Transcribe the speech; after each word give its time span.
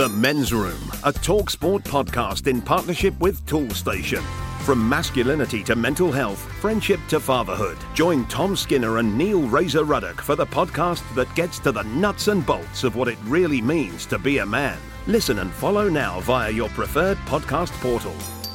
The 0.00 0.08
Men's 0.08 0.50
Room, 0.54 0.80
a 1.04 1.12
talk 1.12 1.50
sport 1.50 1.84
podcast 1.84 2.46
in 2.46 2.62
partnership 2.62 3.12
with 3.20 3.44
Toolstation. 3.44 4.22
From 4.62 4.88
masculinity 4.88 5.62
to 5.64 5.76
mental 5.76 6.10
health, 6.10 6.38
friendship 6.58 7.00
to 7.08 7.20
fatherhood. 7.20 7.76
Join 7.92 8.24
Tom 8.24 8.56
Skinner 8.56 8.96
and 8.96 9.18
Neil 9.18 9.42
Razor 9.42 9.84
Ruddock 9.84 10.22
for 10.22 10.36
the 10.36 10.46
podcast 10.46 11.02
that 11.16 11.34
gets 11.34 11.58
to 11.58 11.70
the 11.70 11.82
nuts 11.82 12.28
and 12.28 12.46
bolts 12.46 12.82
of 12.82 12.96
what 12.96 13.08
it 13.08 13.18
really 13.24 13.60
means 13.60 14.06
to 14.06 14.18
be 14.18 14.38
a 14.38 14.46
man. 14.46 14.78
Listen 15.06 15.40
and 15.40 15.50
follow 15.50 15.90
now 15.90 16.20
via 16.20 16.50
your 16.50 16.70
preferred 16.70 17.18
podcast 17.26 17.72
portal. 17.82 18.14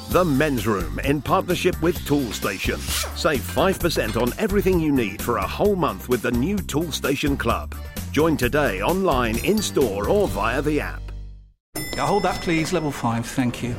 The 0.09 0.25
Men's 0.25 0.65
Room 0.65 0.99
in 1.01 1.21
partnership 1.21 1.79
with 1.79 1.99
Toolstation. 2.07 2.79
Save 3.15 3.41
5% 3.41 4.19
on 4.19 4.33
everything 4.39 4.79
you 4.79 4.91
need 4.91 5.21
for 5.21 5.37
a 5.37 5.47
whole 5.47 5.75
month 5.75 6.09
with 6.09 6.23
the 6.23 6.31
new 6.31 6.55
Toolstation 6.55 7.37
Club. 7.37 7.75
Join 8.11 8.35
today 8.35 8.81
online, 8.81 9.37
in 9.45 9.59
store, 9.59 10.09
or 10.09 10.27
via 10.27 10.63
the 10.63 10.81
app. 10.81 11.04
Yeah, 11.95 12.07
hold 12.07 12.23
that, 12.23 12.41
please. 12.41 12.73
Level 12.73 12.91
five, 12.91 13.25
thank 13.25 13.63
you. 13.63 13.75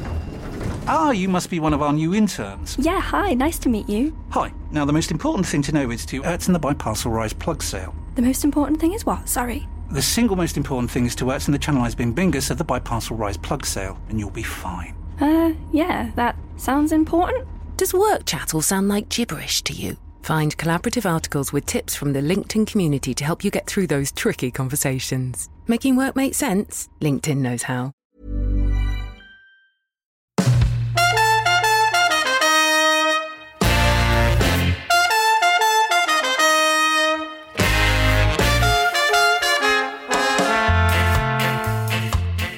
Ah, 0.89 1.11
you 1.11 1.29
must 1.29 1.51
be 1.51 1.61
one 1.61 1.75
of 1.75 1.83
our 1.83 1.93
new 1.93 2.15
interns. 2.15 2.77
Yeah, 2.79 3.01
hi, 3.01 3.35
nice 3.35 3.59
to 3.61 3.69
meet 3.69 3.89
you. 3.89 4.17
Hi. 4.31 4.53
Now, 4.71 4.85
the 4.85 4.93
most 4.93 5.11
important 5.11 5.47
thing 5.47 5.63
to 5.63 5.73
know 5.73 5.91
is 5.91 6.07
to 6.07 6.23
Ertzen 6.23 6.53
the 6.53 6.61
Biparcel 6.61 7.13
Rise 7.13 7.33
plug 7.33 7.63
sale. 7.63 7.95
The 8.15 8.23
most 8.23 8.45
important 8.45 8.81
thing 8.81 8.93
is 8.93 9.05
what? 9.05 9.29
Sorry. 9.29 9.69
The 9.91 10.03
single 10.03 10.37
most 10.37 10.57
important 10.57 10.91
thing 10.91 11.07
is 11.07 11.15
to 11.17 11.25
Ertzen 11.27 11.53
the 11.53 11.59
Channelized 11.59 11.97
Bin 11.97 12.15
Bingus 12.15 12.51
of 12.51 12.59
the 12.59 12.65
Biparcel 12.65 13.19
Rise 13.19 13.37
plug 13.37 13.67
sale, 13.67 13.99
and 14.09 14.19
you'll 14.19 14.31
be 14.31 14.43
fine. 14.43 14.95
Uh, 15.21 15.53
yeah, 15.73 16.11
that 16.15 16.37
sounds 16.57 16.93
important. 16.93 17.47
Does 17.77 17.93
work 17.93 18.25
chat 18.25 18.55
all 18.55 18.63
sound 18.63 18.89
like 18.89 19.09
gibberish 19.09 19.63
to 19.63 19.73
you? 19.73 19.97
Find 20.23 20.57
collaborative 20.57 21.09
articles 21.09 21.53
with 21.53 21.67
tips 21.67 21.95
from 21.95 22.13
the 22.13 22.21
LinkedIn 22.21 22.67
community 22.67 23.15
to 23.15 23.25
help 23.25 23.45
you 23.45 23.51
get 23.51 23.67
through 23.67 23.87
those 23.87 24.13
tricky 24.13 24.51
conversations. 24.51 25.49
Making 25.69 25.97
work 25.97 26.15
make 26.15 26.33
sense? 26.33 26.89
LinkedIn 27.01 27.39
knows 27.39 27.65
how. 27.65 27.91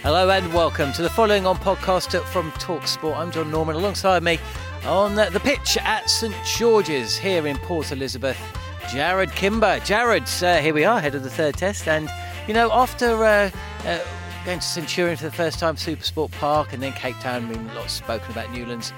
Hello 0.02 0.28
and 0.28 0.52
welcome 0.52 0.92
to 0.92 1.00
the 1.00 1.08
following 1.08 1.46
on 1.46 1.56
podcast 1.56 2.22
from 2.26 2.50
Talksport. 2.52 3.16
I'm 3.16 3.32
John 3.32 3.50
Norman. 3.50 3.76
Alongside 3.76 4.22
me 4.22 4.38
on 4.84 5.14
the 5.14 5.40
pitch 5.42 5.78
at 5.78 6.10
St 6.10 6.34
George's 6.44 7.16
here 7.16 7.46
in 7.46 7.56
Port 7.56 7.90
Elizabeth, 7.90 8.38
Jarrod 8.82 9.34
Kimber. 9.34 9.80
Jared, 9.80 10.28
uh, 10.42 10.58
here 10.58 10.74
we 10.74 10.84
are, 10.84 11.00
head 11.00 11.14
of 11.14 11.22
the 11.22 11.30
third 11.30 11.56
test. 11.56 11.88
And, 11.88 12.10
you 12.48 12.54
know, 12.54 12.72
after 12.72 13.24
uh, 13.24 13.50
uh, 13.84 14.00
going 14.44 14.58
to 14.58 14.66
Centurion 14.66 15.16
for 15.16 15.24
the 15.24 15.30
first 15.30 15.60
time, 15.60 15.76
Supersport 15.76 16.32
Park, 16.32 16.72
and 16.72 16.82
then 16.82 16.92
Cape 16.94 17.16
Town, 17.20 17.44
I 17.44 17.48
mean, 17.48 17.74
lots 17.74 17.92
spoken 17.92 18.32
about 18.32 18.50
Newlands, 18.52 18.92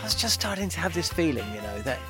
I 0.00 0.02
was 0.02 0.14
just 0.14 0.34
starting 0.34 0.68
to 0.70 0.80
have 0.80 0.94
this 0.94 1.12
feeling, 1.12 1.46
you 1.54 1.60
know, 1.62 1.82
that 1.82 2.00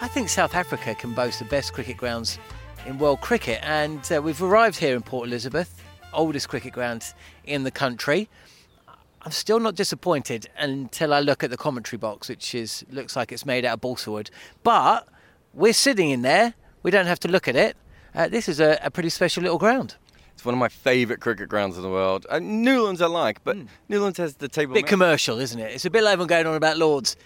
I 0.00 0.06
think 0.06 0.28
South 0.28 0.54
Africa 0.54 0.94
can 0.94 1.14
boast 1.14 1.40
the 1.40 1.44
best 1.46 1.72
cricket 1.72 1.96
grounds 1.96 2.38
in 2.86 2.98
world 2.98 3.20
cricket. 3.20 3.60
And 3.62 4.00
uh, 4.12 4.22
we've 4.22 4.40
arrived 4.42 4.78
here 4.78 4.94
in 4.94 5.02
Port 5.02 5.26
Elizabeth 5.26 5.82
oldest 6.14 6.48
cricket 6.48 6.72
ground 6.72 7.12
in 7.44 7.64
the 7.64 7.70
country. 7.70 8.28
I'm 9.22 9.32
still 9.32 9.60
not 9.60 9.74
disappointed 9.74 10.48
until 10.58 11.12
I 11.12 11.20
look 11.20 11.42
at 11.42 11.50
the 11.50 11.56
commentary 11.56 11.98
box, 11.98 12.28
which 12.28 12.54
is 12.54 12.84
looks 12.90 13.16
like 13.16 13.32
it's 13.32 13.46
made 13.46 13.64
out 13.64 13.74
of 13.74 13.80
balsa 13.80 14.10
wood. 14.10 14.30
But 14.62 15.08
we're 15.52 15.72
sitting 15.72 16.10
in 16.10 16.22
there. 16.22 16.54
We 16.82 16.90
don't 16.90 17.06
have 17.06 17.20
to 17.20 17.28
look 17.28 17.48
at 17.48 17.56
it. 17.56 17.76
Uh, 18.14 18.28
this 18.28 18.48
is 18.48 18.60
a, 18.60 18.78
a, 18.82 18.90
pretty 18.90 19.08
special 19.08 19.42
little 19.42 19.58
ground. 19.58 19.96
It's 20.34 20.44
one 20.44 20.54
of 20.54 20.58
my 20.58 20.68
favourite 20.68 21.20
cricket 21.20 21.48
grounds 21.48 21.76
in 21.76 21.82
the 21.82 21.88
world. 21.88 22.26
Uh, 22.28 22.38
Newlands 22.38 23.00
I 23.00 23.06
like, 23.06 23.42
but 23.44 23.56
mm. 23.56 23.68
Newlands 23.88 24.18
has 24.18 24.36
the 24.36 24.48
table. 24.48 24.74
Bit 24.74 24.86
commercial, 24.86 25.38
isn't 25.40 25.58
it? 25.58 25.72
It's 25.72 25.84
a 25.84 25.90
bit 25.90 26.02
like 26.02 26.14
everyone 26.14 26.28
going 26.28 26.46
on 26.46 26.54
about 26.54 26.76
Lords. 26.76 27.16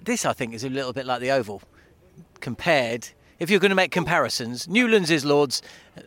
This, 0.00 0.24
I 0.24 0.32
think, 0.32 0.54
is 0.54 0.64
a 0.64 0.70
little 0.70 0.92
bit 0.92 1.06
like 1.06 1.20
the 1.20 1.30
Oval 1.30 1.62
compared. 2.40 3.08
If 3.38 3.50
you're 3.50 3.60
going 3.60 3.70
to 3.70 3.76
make 3.76 3.90
comparisons, 3.90 4.68
Newlands 4.68 5.10
is 5.10 5.24
Lords, 5.24 5.62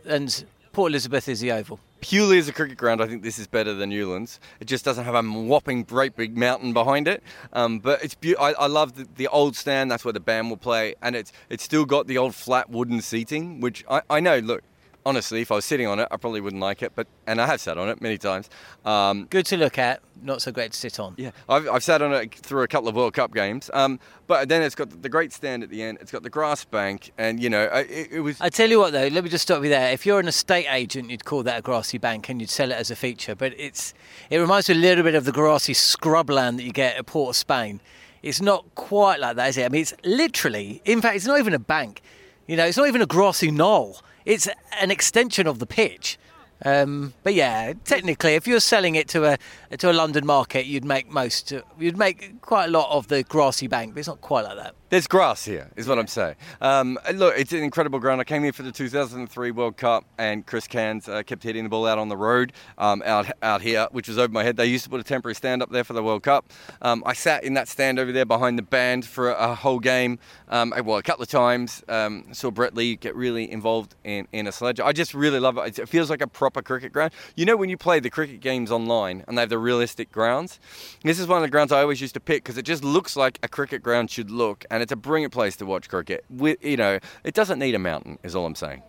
and 0.06 0.44
Port 0.72 0.90
Elizabeth 0.90 1.28
is 1.28 1.40
the 1.40 1.52
Oval 1.52 1.78
purely 2.00 2.38
as 2.38 2.48
a 2.48 2.52
cricket 2.52 2.78
ground, 2.78 3.00
I 3.00 3.06
think 3.06 3.22
this 3.22 3.38
is 3.38 3.46
better 3.46 3.74
than 3.74 3.90
Newlands. 3.90 4.38
It 4.60 4.66
just 4.66 4.84
doesn't 4.84 5.04
have 5.04 5.14
a 5.14 5.22
whopping 5.22 5.82
great 5.82 6.16
big 6.16 6.36
mountain 6.36 6.72
behind 6.72 7.08
it. 7.08 7.22
Um, 7.52 7.78
but 7.78 8.02
it's 8.04 8.14
be- 8.14 8.36
I, 8.36 8.52
I 8.52 8.66
love 8.66 8.94
the, 8.94 9.08
the, 9.16 9.28
old 9.28 9.56
stand. 9.56 9.90
That's 9.90 10.04
where 10.04 10.12
the 10.12 10.20
band 10.20 10.50
will 10.50 10.56
play, 10.56 10.94
and 11.02 11.16
it's 11.16 11.32
it's 11.48 11.64
still 11.64 11.84
got 11.84 12.06
the 12.06 12.18
old 12.18 12.34
flat 12.34 12.70
wooden 12.70 13.00
seating, 13.00 13.60
which 13.60 13.84
I, 13.90 14.02
I 14.08 14.20
know. 14.20 14.38
Look, 14.38 14.62
honestly, 15.06 15.40
if 15.40 15.52
I 15.52 15.54
was 15.54 15.64
sitting 15.64 15.86
on 15.86 16.00
it, 16.00 16.08
I 16.10 16.16
probably 16.16 16.40
wouldn't 16.42 16.60
like 16.60 16.82
it. 16.82 16.92
But 16.94 17.06
and 17.26 17.40
I 17.40 17.46
have 17.46 17.60
sat 17.60 17.78
on 17.78 17.88
it 17.88 18.02
many 18.02 18.18
times. 18.18 18.50
Um, 18.84 19.26
Good 19.30 19.46
to 19.46 19.56
look 19.56 19.78
at, 19.78 20.02
not 20.20 20.42
so 20.42 20.52
great 20.52 20.72
to 20.72 20.78
sit 20.78 20.98
on. 21.00 21.14
Yeah, 21.16 21.30
I've, 21.48 21.68
I've 21.68 21.84
sat 21.84 22.02
on 22.02 22.12
it 22.12 22.34
through 22.34 22.62
a 22.62 22.68
couple 22.68 22.88
of 22.88 22.96
World 22.96 23.14
Cup 23.14 23.32
games. 23.32 23.70
Um, 23.72 23.98
but 24.26 24.48
then 24.48 24.62
it's 24.62 24.74
got 24.74 25.02
the 25.02 25.08
great 25.08 25.32
stand 25.32 25.62
at 25.62 25.70
the 25.70 25.82
end. 25.82 25.98
It's 26.00 26.10
got 26.10 26.24
the 26.24 26.30
grass 26.30 26.64
bank, 26.64 27.12
and 27.16 27.40
you 27.40 27.48
know, 27.48 27.64
it, 27.64 28.08
it 28.10 28.20
was. 28.20 28.40
I 28.40 28.50
tell 28.50 28.68
you 28.68 28.80
what, 28.80 28.92
though, 28.92 29.06
let 29.06 29.24
me 29.24 29.30
just 29.30 29.42
stop 29.42 29.62
you 29.62 29.70
there. 29.70 29.92
If 29.92 30.04
you're 30.04 30.20
an 30.20 30.28
estate 30.28 30.66
agent, 30.68 31.08
you'd 31.08 31.24
call 31.24 31.44
that 31.44 31.60
a 31.60 31.62
grassy 31.62 31.98
bank, 31.98 32.28
and 32.28 32.40
you'd 32.40 32.50
sell 32.50 32.70
it 32.70 32.74
as 32.76 32.90
a 32.90 32.96
feature. 32.96 33.34
But 33.34 33.54
it's 33.56 33.94
it 34.28 34.38
reminds 34.38 34.68
me 34.68 34.74
a 34.74 34.78
little 34.78 35.04
bit 35.04 35.14
of 35.14 35.24
the 35.24 35.32
grassy 35.32 35.72
scrubland 35.72 36.56
that 36.56 36.64
you 36.64 36.72
get 36.72 36.96
at 36.96 37.06
Port 37.06 37.30
of 37.30 37.36
Spain. 37.36 37.80
It's 38.22 38.40
not 38.40 38.64
quite 38.74 39.20
like 39.20 39.36
that, 39.36 39.50
is 39.50 39.56
it? 39.56 39.64
I 39.64 39.68
mean, 39.68 39.82
it's 39.82 39.94
literally, 40.02 40.82
in 40.84 41.00
fact, 41.00 41.14
it's 41.14 41.26
not 41.26 41.38
even 41.38 41.54
a 41.54 41.60
bank. 41.60 42.02
You 42.48 42.56
know, 42.56 42.64
it's 42.64 42.76
not 42.76 42.88
even 42.88 43.02
a 43.02 43.06
grassy 43.06 43.52
knoll 43.52 44.00
it's 44.26 44.48
an 44.78 44.90
extension 44.90 45.46
of 45.46 45.60
the 45.60 45.66
pitch. 45.66 46.18
Um, 46.64 47.12
but 47.22 47.34
yeah, 47.34 47.74
technically, 47.84 48.34
if 48.34 48.46
you're 48.46 48.60
selling 48.60 48.94
it 48.94 49.08
to 49.08 49.24
a 49.24 49.38
to 49.76 49.90
a 49.90 49.92
London 49.92 50.24
market, 50.24 50.66
you'd 50.66 50.84
make 50.84 51.10
most, 51.10 51.52
you'd 51.78 51.98
make 51.98 52.40
quite 52.40 52.66
a 52.66 52.70
lot 52.70 52.90
of 52.90 53.08
the 53.08 53.22
grassy 53.24 53.66
bank, 53.66 53.94
but 53.94 54.00
it's 54.00 54.08
not 54.08 54.20
quite 54.20 54.44
like 54.44 54.56
that. 54.56 54.74
There's 54.88 55.08
grass 55.08 55.44
here, 55.44 55.68
is 55.74 55.88
what 55.88 55.98
I'm 55.98 56.06
saying. 56.06 56.36
Um, 56.60 56.96
look, 57.12 57.34
it's 57.36 57.52
an 57.52 57.64
incredible 57.64 57.98
ground. 57.98 58.20
I 58.20 58.24
came 58.24 58.44
here 58.44 58.52
for 58.52 58.62
the 58.62 58.70
2003 58.70 59.50
World 59.50 59.76
Cup, 59.76 60.04
and 60.16 60.46
Chris 60.46 60.68
Cairns 60.68 61.08
uh, 61.08 61.24
kept 61.24 61.42
hitting 61.42 61.64
the 61.64 61.68
ball 61.68 61.86
out 61.86 61.98
on 61.98 62.08
the 62.08 62.16
road, 62.16 62.52
um, 62.78 63.02
out 63.04 63.26
out 63.42 63.62
here, 63.62 63.88
which 63.90 64.06
was 64.08 64.16
over 64.16 64.32
my 64.32 64.44
head. 64.44 64.56
They 64.56 64.66
used 64.66 64.84
to 64.84 64.90
put 64.90 65.00
a 65.00 65.04
temporary 65.04 65.34
stand 65.34 65.60
up 65.60 65.70
there 65.70 65.82
for 65.82 65.92
the 65.92 66.04
World 66.04 66.22
Cup. 66.22 66.52
Um, 66.82 67.02
I 67.04 67.14
sat 67.14 67.42
in 67.42 67.54
that 67.54 67.66
stand 67.66 67.98
over 67.98 68.12
there 68.12 68.24
behind 68.24 68.58
the 68.58 68.62
band 68.62 69.04
for 69.04 69.30
a, 69.30 69.50
a 69.50 69.54
whole 69.54 69.80
game. 69.80 70.20
Um, 70.48 70.72
well, 70.84 70.98
a 70.98 71.02
couple 71.02 71.24
of 71.24 71.28
times. 71.28 71.82
Um, 71.88 72.26
saw 72.32 72.52
Brett 72.52 72.74
Lee 72.74 72.94
get 72.94 73.16
really 73.16 73.50
involved 73.50 73.96
in, 74.04 74.28
in 74.32 74.46
a 74.46 74.52
sledge. 74.52 74.78
I 74.78 74.92
just 74.92 75.14
really 75.14 75.40
love 75.40 75.58
it. 75.58 75.80
It 75.80 75.88
feels 75.88 76.10
like 76.10 76.22
a 76.22 76.28
proper 76.46 76.62
cricket 76.62 76.92
ground. 76.92 77.12
You 77.34 77.44
know, 77.44 77.56
when 77.56 77.68
you 77.68 77.76
play 77.76 77.98
the 77.98 78.08
cricket 78.08 78.40
games 78.40 78.70
online 78.70 79.24
and 79.26 79.36
they 79.36 79.42
have 79.42 79.50
the 79.50 79.58
realistic 79.58 80.12
grounds, 80.12 80.60
this 81.02 81.18
is 81.18 81.26
one 81.26 81.38
of 81.38 81.42
the 81.42 81.50
grounds 81.50 81.72
I 81.72 81.80
always 81.80 82.00
used 82.00 82.14
to 82.14 82.20
pick 82.20 82.44
because 82.44 82.56
it 82.56 82.62
just 82.62 82.84
looks 82.84 83.16
like 83.16 83.40
a 83.42 83.48
cricket 83.48 83.82
ground 83.82 84.12
should 84.12 84.30
look 84.30 84.64
and 84.70 84.80
it's 84.80 84.92
a 84.92 84.96
brilliant 84.96 85.32
place 85.32 85.56
to 85.56 85.66
watch 85.66 85.88
cricket. 85.88 86.24
With, 86.30 86.64
you 86.64 86.76
know, 86.76 87.00
it 87.24 87.34
doesn't 87.34 87.58
need 87.58 87.74
a 87.74 87.80
mountain, 87.80 88.20
is 88.22 88.36
all 88.36 88.46
I'm 88.46 88.54
saying. 88.54 88.84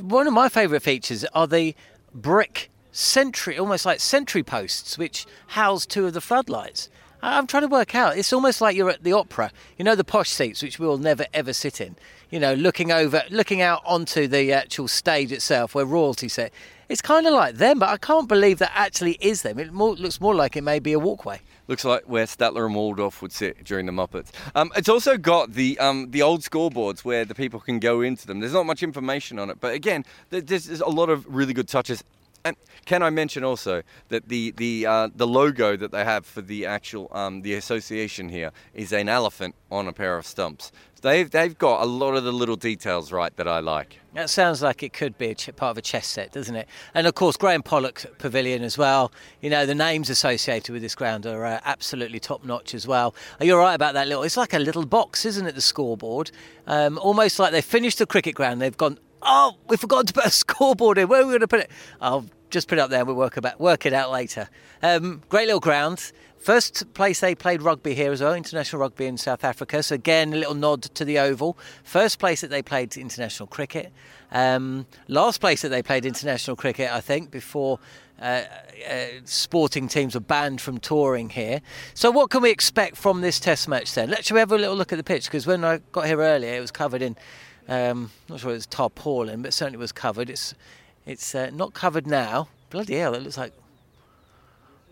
One 0.00 0.28
of 0.28 0.32
my 0.32 0.48
favourite 0.48 0.84
features 0.84 1.24
are 1.34 1.48
the 1.48 1.74
brick 2.14 2.70
sentry, 2.92 3.58
almost 3.58 3.84
like 3.84 3.98
sentry 3.98 4.44
posts, 4.44 4.96
which 4.96 5.26
house 5.48 5.86
two 5.86 6.06
of 6.06 6.12
the 6.12 6.20
floodlights. 6.20 6.90
I'm 7.22 7.46
trying 7.46 7.64
to 7.64 7.68
work 7.68 7.94
out. 7.94 8.16
It's 8.16 8.32
almost 8.32 8.60
like 8.60 8.76
you're 8.76 8.88
at 8.88 9.04
the 9.04 9.12
opera. 9.12 9.50
You 9.76 9.84
know 9.84 9.94
the 9.94 10.04
posh 10.04 10.30
seats, 10.30 10.62
which 10.62 10.78
we 10.78 10.86
will 10.86 10.98
never 10.98 11.26
ever 11.34 11.52
sit 11.52 11.80
in. 11.80 11.96
You 12.30 12.40
know, 12.40 12.54
looking 12.54 12.90
over, 12.92 13.22
looking 13.30 13.60
out 13.60 13.82
onto 13.84 14.26
the 14.26 14.52
actual 14.52 14.88
stage 14.88 15.32
itself, 15.32 15.74
where 15.74 15.84
royalty 15.84 16.28
sit. 16.28 16.52
It's 16.90 17.00
kind 17.00 17.26
of 17.26 17.32
like 17.32 17.54
them, 17.54 17.78
but 17.78 17.88
I 17.88 17.96
can't 17.98 18.28
believe 18.28 18.58
that 18.58 18.72
actually 18.74 19.16
is 19.20 19.42
them. 19.42 19.60
It 19.60 19.72
more, 19.72 19.94
looks 19.94 20.20
more 20.20 20.34
like 20.34 20.56
it 20.56 20.62
may 20.62 20.80
be 20.80 20.92
a 20.92 20.98
walkway 20.98 21.40
looks 21.68 21.84
like 21.84 22.02
where 22.06 22.26
Statler 22.26 22.66
and 22.66 22.74
Waldorf 22.74 23.22
would 23.22 23.30
sit 23.30 23.62
during 23.62 23.86
the 23.86 23.92
Muppets. 23.92 24.32
Um, 24.56 24.72
it's 24.74 24.88
also 24.88 25.16
got 25.16 25.52
the 25.52 25.78
um, 25.78 26.10
the 26.10 26.20
old 26.20 26.40
scoreboards 26.40 27.04
where 27.04 27.24
the 27.24 27.34
people 27.34 27.60
can 27.60 27.78
go 27.78 28.00
into 28.00 28.26
them. 28.26 28.40
There's 28.40 28.52
not 28.52 28.66
much 28.66 28.82
information 28.82 29.38
on 29.38 29.50
it, 29.50 29.58
but 29.60 29.72
again, 29.72 30.04
there's, 30.30 30.66
there's 30.66 30.80
a 30.80 30.88
lot 30.88 31.10
of 31.10 31.24
really 31.32 31.52
good 31.52 31.68
touches. 31.68 32.02
And 32.44 32.56
can 32.86 33.02
I 33.02 33.10
mention 33.10 33.44
also 33.44 33.82
that 34.08 34.28
the 34.28 34.52
the 34.52 34.86
uh, 34.86 35.08
the 35.14 35.26
logo 35.26 35.76
that 35.76 35.92
they 35.92 36.04
have 36.04 36.24
for 36.24 36.40
the 36.40 36.66
actual 36.66 37.08
um, 37.12 37.42
the 37.42 37.54
association 37.54 38.28
here 38.28 38.50
is 38.74 38.92
an 38.92 39.08
elephant 39.08 39.54
on 39.70 39.86
a 39.86 39.92
pair 39.92 40.16
of 40.16 40.26
stumps. 40.26 40.72
They've 41.02 41.30
they've 41.30 41.56
got 41.56 41.82
a 41.82 41.86
lot 41.86 42.14
of 42.14 42.24
the 42.24 42.32
little 42.32 42.56
details 42.56 43.12
right 43.12 43.34
that 43.36 43.48
I 43.48 43.60
like. 43.60 44.00
That 44.14 44.28
sounds 44.28 44.60
like 44.60 44.82
it 44.82 44.92
could 44.92 45.16
be 45.18 45.34
ch- 45.34 45.54
part 45.54 45.70
of 45.70 45.78
a 45.78 45.82
chess 45.82 46.06
set, 46.06 46.32
doesn't 46.32 46.56
it? 46.56 46.68
And 46.94 47.06
of 47.06 47.14
course, 47.14 47.36
Graeme 47.36 47.62
Pollock 47.62 48.04
Pavilion 48.18 48.62
as 48.62 48.76
well. 48.76 49.12
You 49.40 49.50
know, 49.50 49.66
the 49.66 49.74
names 49.74 50.10
associated 50.10 50.72
with 50.72 50.82
this 50.82 50.94
ground 50.94 51.26
are 51.26 51.44
uh, 51.44 51.60
absolutely 51.64 52.20
top 52.20 52.44
notch 52.44 52.74
as 52.74 52.86
well. 52.86 53.14
You're 53.40 53.60
right 53.60 53.74
about 53.74 53.94
that 53.94 54.08
little. 54.08 54.24
It's 54.24 54.36
like 54.36 54.52
a 54.52 54.58
little 54.58 54.84
box, 54.84 55.24
isn't 55.24 55.46
it? 55.46 55.54
The 55.54 55.60
scoreboard, 55.60 56.32
um, 56.66 56.98
almost 56.98 57.38
like 57.38 57.52
they 57.52 57.62
finished 57.62 57.98
the 57.98 58.06
cricket 58.06 58.34
ground. 58.34 58.60
They've 58.60 58.76
gone 58.76 58.98
Oh, 59.22 59.56
we 59.68 59.76
forgot 59.76 60.06
to 60.06 60.12
put 60.12 60.26
a 60.26 60.30
scoreboard 60.30 60.98
in. 60.98 61.08
Where 61.08 61.22
are 61.22 61.24
we 61.24 61.30
going 61.30 61.40
to 61.40 61.48
put 61.48 61.60
it? 61.60 61.70
I'll 62.00 62.26
just 62.50 62.68
put 62.68 62.78
it 62.78 62.80
up 62.80 62.90
there. 62.90 63.04
We'll 63.04 63.16
work 63.16 63.36
about 63.36 63.60
work 63.60 63.86
it 63.86 63.92
out 63.92 64.10
later. 64.10 64.48
Um, 64.82 65.22
great 65.28 65.46
little 65.46 65.60
ground. 65.60 66.12
First 66.38 66.94
place 66.94 67.20
they 67.20 67.34
played 67.34 67.60
rugby 67.60 67.94
here 67.94 68.12
as 68.12 68.22
well, 68.22 68.32
international 68.32 68.80
rugby 68.80 69.04
in 69.04 69.18
South 69.18 69.44
Africa. 69.44 69.82
So 69.82 69.94
again, 69.94 70.32
a 70.32 70.36
little 70.36 70.54
nod 70.54 70.82
to 70.82 71.04
the 71.04 71.18
Oval. 71.18 71.58
First 71.84 72.18
place 72.18 72.40
that 72.40 72.48
they 72.48 72.62
played 72.62 72.96
international 72.96 73.46
cricket. 73.46 73.92
Um, 74.32 74.86
last 75.06 75.42
place 75.42 75.60
that 75.60 75.68
they 75.68 75.82
played 75.82 76.06
international 76.06 76.56
cricket, 76.56 76.90
I 76.90 77.02
think, 77.02 77.30
before 77.30 77.78
uh, 78.22 78.44
uh, 78.90 79.04
sporting 79.24 79.86
teams 79.86 80.14
were 80.14 80.20
banned 80.22 80.62
from 80.62 80.78
touring 80.78 81.28
here. 81.28 81.60
So 81.92 82.10
what 82.10 82.30
can 82.30 82.40
we 82.40 82.50
expect 82.50 82.96
from 82.96 83.20
this 83.20 83.38
Test 83.38 83.68
match 83.68 83.92
then? 83.92 84.08
Let's 84.08 84.30
have 84.30 84.50
a 84.50 84.56
little 84.56 84.76
look 84.76 84.94
at 84.94 84.96
the 84.96 85.04
pitch 85.04 85.26
because 85.26 85.46
when 85.46 85.62
I 85.62 85.78
got 85.92 86.06
here 86.06 86.20
earlier, 86.20 86.54
it 86.54 86.60
was 86.60 86.70
covered 86.70 87.02
in. 87.02 87.16
Um, 87.70 88.10
not 88.28 88.40
sure 88.40 88.50
it 88.50 88.54
was 88.54 88.66
tarpaulin, 88.66 89.42
but 89.42 89.54
certainly 89.54 89.78
was 89.78 89.92
covered. 89.92 90.28
It's 90.28 90.54
it's 91.06 91.34
uh, 91.36 91.50
not 91.52 91.72
covered 91.72 92.06
now. 92.06 92.48
Bloody 92.68 92.96
hell! 92.96 93.14
It 93.14 93.22
looks 93.22 93.38
like. 93.38 93.52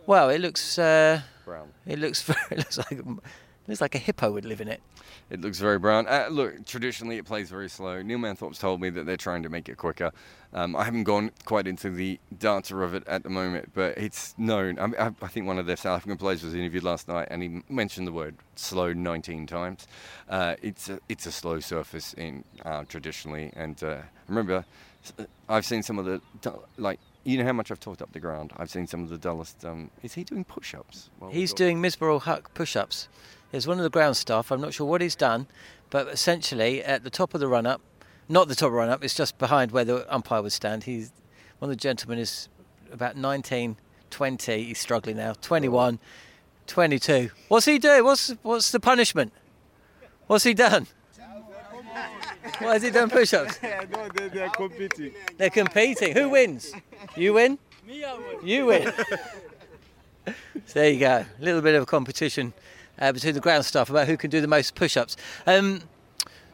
Well, 0.06 0.30
it 0.30 0.40
looks. 0.40 0.78
Uh, 0.78 1.22
Brown. 1.44 1.70
it 1.86 1.98
looks. 1.98 2.26
It 2.50 2.58
looks 2.58 2.78
like. 2.78 3.00
It 3.68 3.72
looks 3.72 3.80
like 3.82 3.94
a 3.94 3.98
hippo 3.98 4.32
would 4.32 4.46
live 4.46 4.62
in 4.62 4.68
it. 4.68 4.80
It 5.28 5.42
looks 5.42 5.58
very 5.58 5.78
brown. 5.78 6.06
Uh, 6.08 6.28
look, 6.30 6.64
traditionally 6.64 7.18
it 7.18 7.26
plays 7.26 7.50
very 7.50 7.68
slow. 7.68 8.00
Neil 8.00 8.16
Manthorp's 8.16 8.58
told 8.58 8.80
me 8.80 8.88
that 8.88 9.04
they're 9.04 9.18
trying 9.18 9.42
to 9.42 9.50
make 9.50 9.68
it 9.68 9.76
quicker. 9.76 10.10
Um, 10.54 10.74
I 10.74 10.84
haven't 10.84 11.04
gone 11.04 11.32
quite 11.44 11.66
into 11.66 11.90
the 11.90 12.18
dancer 12.38 12.82
of 12.82 12.94
it 12.94 13.06
at 13.06 13.24
the 13.24 13.28
moment, 13.28 13.72
but 13.74 13.98
it's 13.98 14.34
known. 14.38 14.78
I, 14.78 15.08
I, 15.08 15.10
I 15.20 15.28
think 15.28 15.46
one 15.46 15.58
of 15.58 15.66
their 15.66 15.76
South 15.76 15.98
African 15.98 16.16
players 16.16 16.42
was 16.42 16.54
interviewed 16.54 16.82
last 16.82 17.08
night, 17.08 17.28
and 17.30 17.42
he 17.42 17.62
mentioned 17.68 18.06
the 18.06 18.12
word 18.12 18.36
slow 18.56 18.94
19 18.94 19.46
times. 19.46 19.86
Uh, 20.30 20.54
it's 20.62 20.88
a, 20.88 20.98
it's 21.10 21.26
a 21.26 21.32
slow 21.32 21.60
surface 21.60 22.14
in 22.14 22.44
uh, 22.64 22.84
traditionally, 22.88 23.52
and 23.54 23.84
uh, 23.84 23.98
remember, 24.28 24.64
I've 25.46 25.66
seen 25.66 25.82
some 25.82 25.98
of 25.98 26.06
the 26.06 26.22
like. 26.78 27.00
You 27.24 27.36
know 27.36 27.44
how 27.44 27.52
much 27.52 27.70
I've 27.70 27.80
talked 27.80 28.00
up 28.00 28.12
the 28.12 28.20
ground. 28.20 28.54
I've 28.56 28.70
seen 28.70 28.86
some 28.86 29.02
of 29.02 29.10
the 29.10 29.18
dullest. 29.18 29.62
Um, 29.62 29.90
is 30.02 30.14
he 30.14 30.24
doing 30.24 30.44
push-ups? 30.44 31.10
He's 31.30 31.52
doing 31.52 31.82
Misbah 31.82 32.22
Haq 32.22 32.54
push-ups. 32.54 33.08
There's 33.50 33.66
one 33.66 33.78
of 33.78 33.84
the 33.84 33.90
ground 33.90 34.16
staff. 34.16 34.50
I'm 34.50 34.60
not 34.60 34.74
sure 34.74 34.86
what 34.86 35.00
he's 35.00 35.16
done, 35.16 35.46
but 35.90 36.08
essentially 36.08 36.82
at 36.82 37.02
the 37.02 37.10
top 37.10 37.34
of 37.34 37.40
the 37.40 37.48
run-up, 37.48 37.80
not 38.28 38.48
the 38.48 38.54
top 38.54 38.72
run-up. 38.72 39.02
It's 39.02 39.14
just 39.14 39.38
behind 39.38 39.72
where 39.72 39.84
the 39.84 40.12
umpire 40.14 40.42
would 40.42 40.52
stand. 40.52 40.84
He's 40.84 41.12
one 41.58 41.70
of 41.70 41.76
the 41.76 41.80
gentlemen 41.80 42.18
is 42.18 42.48
about 42.92 43.16
19, 43.16 43.76
20. 44.10 44.64
He's 44.64 44.78
struggling 44.78 45.16
now. 45.16 45.32
21, 45.40 45.98
22. 46.66 47.30
What's 47.48 47.66
he 47.66 47.78
doing? 47.78 48.04
What's 48.04 48.34
what's 48.42 48.70
the 48.70 48.80
punishment? 48.80 49.32
What's 50.26 50.44
he 50.44 50.52
done? 50.54 50.86
Why 52.58 52.74
has 52.74 52.82
he 52.82 52.90
done 52.90 53.10
push-ups? 53.10 53.58
no, 53.62 54.08
they, 54.14 54.28
they're 54.28 54.48
competing. 54.50 55.12
They're 55.36 55.50
competing. 55.50 56.14
Who 56.14 56.30
wins? 56.30 56.72
You 57.16 57.34
win? 57.34 57.58
Me 57.86 58.04
you 58.42 58.66
win. 58.66 58.92
so 60.26 60.34
there 60.74 60.90
you 60.90 61.00
go. 61.00 61.24
A 61.40 61.42
little 61.42 61.62
bit 61.62 61.74
of 61.74 61.82
a 61.82 61.86
competition 61.86 62.52
uh, 63.00 63.12
between 63.12 63.34
the 63.34 63.40
ground 63.40 63.64
staff 63.64 63.90
about 63.90 64.06
who 64.06 64.16
can 64.16 64.30
do 64.30 64.40
the 64.40 64.48
most 64.48 64.74
push-ups. 64.74 65.16
Um, 65.46 65.82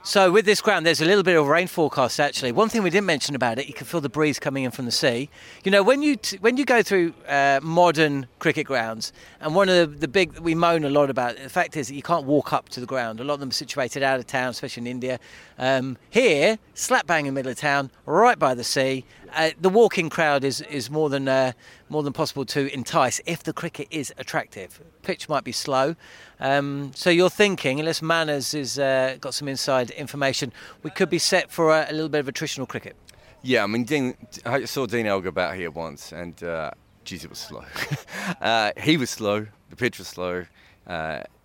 so 0.06 0.30
with 0.30 0.44
this 0.44 0.60
ground, 0.60 0.84
there's 0.84 1.00
a 1.00 1.06
little 1.06 1.22
bit 1.22 1.34
of 1.34 1.46
rain 1.46 1.66
forecast 1.66 2.20
actually. 2.20 2.52
One 2.52 2.68
thing 2.68 2.82
we 2.82 2.90
didn't 2.90 3.06
mention 3.06 3.34
about 3.34 3.58
it, 3.58 3.68
you 3.68 3.72
can 3.72 3.86
feel 3.86 4.02
the 4.02 4.10
breeze 4.10 4.38
coming 4.38 4.64
in 4.64 4.70
from 4.70 4.84
the 4.84 4.90
sea. 4.90 5.30
You 5.64 5.70
know, 5.70 5.82
when 5.82 6.02
you 6.02 6.16
t- 6.16 6.36
when 6.42 6.58
you 6.58 6.66
go 6.66 6.82
through 6.82 7.14
uh, 7.26 7.60
modern 7.62 8.26
cricket 8.38 8.66
grounds, 8.66 9.14
and 9.40 9.54
one 9.54 9.70
of 9.70 9.92
the, 9.92 9.96
the 10.00 10.08
big 10.08 10.38
we 10.40 10.54
moan 10.54 10.84
a 10.84 10.90
lot 10.90 11.08
about. 11.08 11.38
The 11.38 11.48
fact 11.48 11.74
is 11.78 11.88
that 11.88 11.94
you 11.94 12.02
can't 12.02 12.26
walk 12.26 12.52
up 12.52 12.68
to 12.70 12.80
the 12.80 12.86
ground. 12.86 13.18
A 13.18 13.24
lot 13.24 13.34
of 13.34 13.40
them 13.40 13.48
are 13.48 13.52
situated 13.52 14.02
out 14.02 14.20
of 14.20 14.26
town, 14.26 14.50
especially 14.50 14.82
in 14.82 14.88
India. 14.88 15.18
Um, 15.58 15.96
here, 16.10 16.58
slap 16.74 17.06
bang 17.06 17.24
in 17.24 17.32
the 17.32 17.38
middle 17.38 17.52
of 17.52 17.56
town, 17.56 17.90
right 18.04 18.38
by 18.38 18.52
the 18.52 18.64
sea. 18.64 19.06
Uh, 19.34 19.50
the 19.60 19.68
walking 19.68 20.08
crowd 20.08 20.44
is 20.44 20.60
is 20.62 20.90
more 20.90 21.08
than 21.08 21.28
uh, 21.28 21.52
more 21.88 22.02
than 22.02 22.12
possible 22.12 22.44
to 22.44 22.72
entice 22.72 23.20
if 23.26 23.42
the 23.42 23.52
cricket 23.52 23.88
is 23.90 24.12
attractive. 24.16 24.80
Pitch 25.02 25.28
might 25.28 25.44
be 25.44 25.52
slow, 25.52 25.96
um, 26.40 26.92
so 26.94 27.10
you're 27.10 27.30
thinking 27.30 27.80
unless 27.80 28.00
Manners 28.00 28.52
has 28.52 28.78
uh, 28.78 29.16
got 29.20 29.34
some 29.34 29.48
inside 29.48 29.90
information, 29.90 30.52
we 30.82 30.90
could 30.90 31.10
be 31.10 31.18
set 31.18 31.50
for 31.50 31.70
a, 31.70 31.86
a 31.90 31.92
little 31.92 32.08
bit 32.08 32.20
of 32.20 32.26
attritional 32.26 32.68
cricket. 32.68 32.96
Yeah, 33.42 33.64
I 33.64 33.66
mean, 33.66 33.84
Dean, 33.84 34.16
I 34.46 34.64
saw 34.64 34.86
Dean 34.86 35.06
Elgar 35.06 35.28
about 35.28 35.54
here 35.54 35.70
once, 35.70 36.12
and 36.12 36.42
uh, 36.42 36.70
geez, 37.04 37.24
it 37.24 37.30
was 37.30 37.38
slow. 37.38 37.64
uh, 38.40 38.70
he 38.78 38.96
was 38.96 39.10
slow. 39.10 39.46
The 39.70 39.76
pitch 39.76 39.98
was 39.98 40.08
slow. 40.08 40.46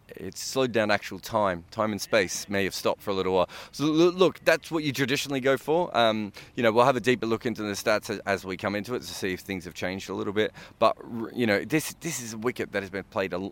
Uh, 0.09 0.25
it 0.25 0.37
slowed 0.37 0.71
down 0.71 0.91
actual 0.91 1.19
time. 1.19 1.63
Time 1.71 1.91
and 1.91 2.01
space 2.01 2.47
may 2.49 2.63
have 2.63 2.75
stopped 2.75 3.01
for 3.01 3.11
a 3.11 3.13
little 3.13 3.33
while. 3.33 3.49
So 3.71 3.85
look, 3.85 4.43
that's 4.45 4.71
what 4.71 4.83
you 4.83 4.91
traditionally 4.91 5.39
go 5.39 5.57
for. 5.57 5.95
Um, 5.97 6.31
you 6.55 6.63
know, 6.63 6.71
we'll 6.71 6.85
have 6.85 6.95
a 6.95 7.01
deeper 7.01 7.25
look 7.25 7.45
into 7.45 7.63
the 7.63 7.73
stats 7.73 8.19
as, 8.25 8.45
we 8.45 8.57
come 8.57 8.75
into 8.75 8.95
it 8.95 9.01
to 9.01 9.07
see 9.07 9.33
if 9.33 9.41
things 9.41 9.65
have 9.65 9.73
changed 9.73 10.09
a 10.09 10.13
little 10.13 10.33
bit. 10.33 10.53
But 10.79 10.95
you 11.33 11.45
know, 11.45 11.63
this 11.63 11.93
this 11.99 12.21
is 12.21 12.33
a 12.33 12.37
wicket 12.37 12.71
that 12.71 12.81
has 12.83 12.89
been 12.89 13.03
played 13.03 13.33
a 13.33 13.51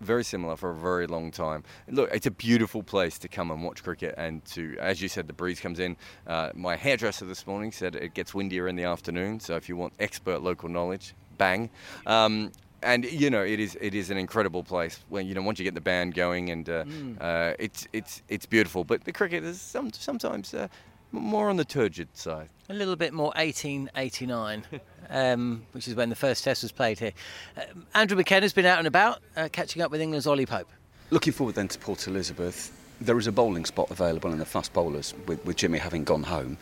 very 0.00 0.24
similar 0.24 0.56
for 0.56 0.70
a 0.70 0.74
very 0.74 1.06
long 1.06 1.30
time. 1.30 1.64
Look, 1.88 2.10
it's 2.12 2.26
a 2.26 2.30
beautiful 2.30 2.82
place 2.82 3.18
to 3.18 3.28
come 3.28 3.50
and 3.50 3.62
watch 3.62 3.82
cricket, 3.82 4.14
and 4.16 4.44
to, 4.46 4.76
as 4.80 5.02
you 5.02 5.08
said, 5.08 5.26
the 5.26 5.32
breeze 5.32 5.60
comes 5.60 5.80
in. 5.80 5.96
Uh, 6.26 6.50
my 6.54 6.76
hairdresser 6.76 7.24
this 7.26 7.46
morning 7.46 7.72
said 7.72 7.96
it 7.96 8.14
gets 8.14 8.34
windier 8.34 8.68
in 8.68 8.76
the 8.76 8.84
afternoon, 8.84 9.40
so 9.40 9.56
if 9.56 9.68
you 9.68 9.76
want 9.76 9.92
expert 9.98 10.40
local 10.42 10.68
knowledge, 10.68 11.14
bang. 11.36 11.70
Um, 12.06 12.52
and 12.82 13.04
you 13.04 13.30
know 13.30 13.42
it 13.42 13.60
is 13.60 13.76
it 13.80 13.94
is 13.94 14.10
an 14.10 14.18
incredible 14.18 14.62
place 14.62 15.00
when 15.08 15.26
you 15.26 15.34
know 15.34 15.42
once 15.42 15.58
you 15.58 15.64
get 15.64 15.74
the 15.74 15.80
band 15.80 16.14
going 16.14 16.50
and 16.50 16.68
uh, 16.68 16.84
uh, 17.20 17.54
it's 17.58 17.88
it's 17.92 18.22
it's 18.28 18.46
beautiful. 18.46 18.84
But 18.84 19.04
the 19.04 19.12
cricket 19.12 19.44
is 19.44 19.60
some, 19.60 19.92
sometimes 19.92 20.54
uh, 20.54 20.68
more 21.12 21.48
on 21.48 21.56
the 21.56 21.64
turgid 21.64 22.08
side. 22.16 22.48
A 22.68 22.74
little 22.74 22.96
bit 22.96 23.12
more 23.14 23.32
1889, 23.36 24.64
um, 25.10 25.66
which 25.72 25.88
is 25.88 25.94
when 25.94 26.10
the 26.10 26.14
first 26.16 26.44
test 26.44 26.62
was 26.62 26.72
played 26.72 26.98
here. 26.98 27.12
Um 27.56 27.86
Andrew 27.94 28.16
McKenna's 28.16 28.52
been 28.52 28.66
out 28.66 28.78
and 28.78 28.86
about, 28.86 29.20
uh, 29.36 29.48
catching 29.50 29.82
up 29.82 29.90
with 29.90 30.00
England's 30.00 30.26
Ollie 30.26 30.46
Pope. 30.46 30.68
Looking 31.10 31.32
forward 31.32 31.54
then 31.54 31.68
to 31.68 31.78
Port 31.78 32.06
Elizabeth. 32.06 32.74
There 33.00 33.18
is 33.18 33.26
a 33.26 33.32
bowling 33.32 33.64
spot 33.64 33.90
available 33.90 34.32
in 34.32 34.38
the 34.38 34.44
fast 34.44 34.72
bowlers, 34.72 35.14
with, 35.26 35.42
with 35.46 35.56
Jimmy 35.56 35.78
having 35.78 36.04
gone 36.04 36.24
home. 36.24 36.58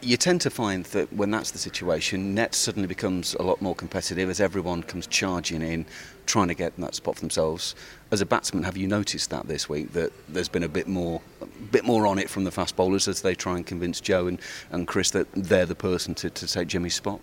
You 0.00 0.16
tend 0.16 0.40
to 0.42 0.50
find 0.50 0.84
that 0.86 1.12
when 1.12 1.30
that's 1.32 1.50
the 1.50 1.58
situation, 1.58 2.34
net 2.34 2.54
suddenly 2.54 2.86
becomes 2.86 3.34
a 3.34 3.42
lot 3.42 3.60
more 3.60 3.74
competitive 3.74 4.30
as 4.30 4.40
everyone 4.40 4.84
comes 4.84 5.08
charging 5.08 5.60
in, 5.60 5.86
trying 6.26 6.48
to 6.48 6.54
get 6.54 6.76
that 6.76 6.94
spot 6.94 7.16
for 7.16 7.20
themselves. 7.20 7.74
As 8.12 8.20
a 8.20 8.26
batsman, 8.26 8.62
have 8.62 8.76
you 8.76 8.86
noticed 8.86 9.30
that 9.30 9.48
this 9.48 9.68
week 9.68 9.92
that 9.94 10.12
there's 10.28 10.48
been 10.48 10.62
a 10.62 10.68
bit 10.68 10.86
more, 10.86 11.20
a 11.42 11.46
bit 11.46 11.84
more 11.84 12.06
on 12.06 12.18
it 12.18 12.30
from 12.30 12.44
the 12.44 12.52
fast 12.52 12.76
bowlers 12.76 13.08
as 13.08 13.22
they 13.22 13.34
try 13.34 13.56
and 13.56 13.66
convince 13.66 14.00
Joe 14.00 14.28
and, 14.28 14.40
and 14.70 14.86
Chris 14.86 15.10
that 15.10 15.26
they're 15.32 15.66
the 15.66 15.74
person 15.74 16.14
to, 16.16 16.30
to 16.30 16.46
take 16.46 16.68
Jimmy's 16.68 16.94
spot? 16.94 17.20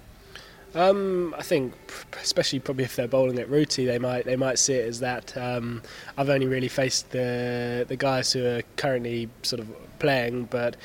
Um, 0.75 1.33
I 1.38 1.42
think, 1.42 1.74
especially 2.22 2.60
probably 2.60 2.83
if 2.83 2.98
they're 2.98 3.07
bowling 3.07 3.39
at 3.39 3.50
Rooty, 3.50 3.86
they 3.86 3.98
might 3.98 4.25
they 4.25 4.36
might 4.36 4.60
see 4.60 4.74
it 4.74 4.86
as 4.86 5.00
that. 5.00 5.36
Um, 5.38 5.81
I've 6.18 6.30
only 6.30 6.48
really 6.48 6.68
faced 6.68 7.12
the 7.12 7.86
the 7.88 7.95
guys 7.95 8.33
who 8.33 8.45
are 8.45 8.62
currently 8.75 9.30
sort 9.42 9.62
of 9.62 9.69
playing, 10.00 10.46
but 10.46 10.76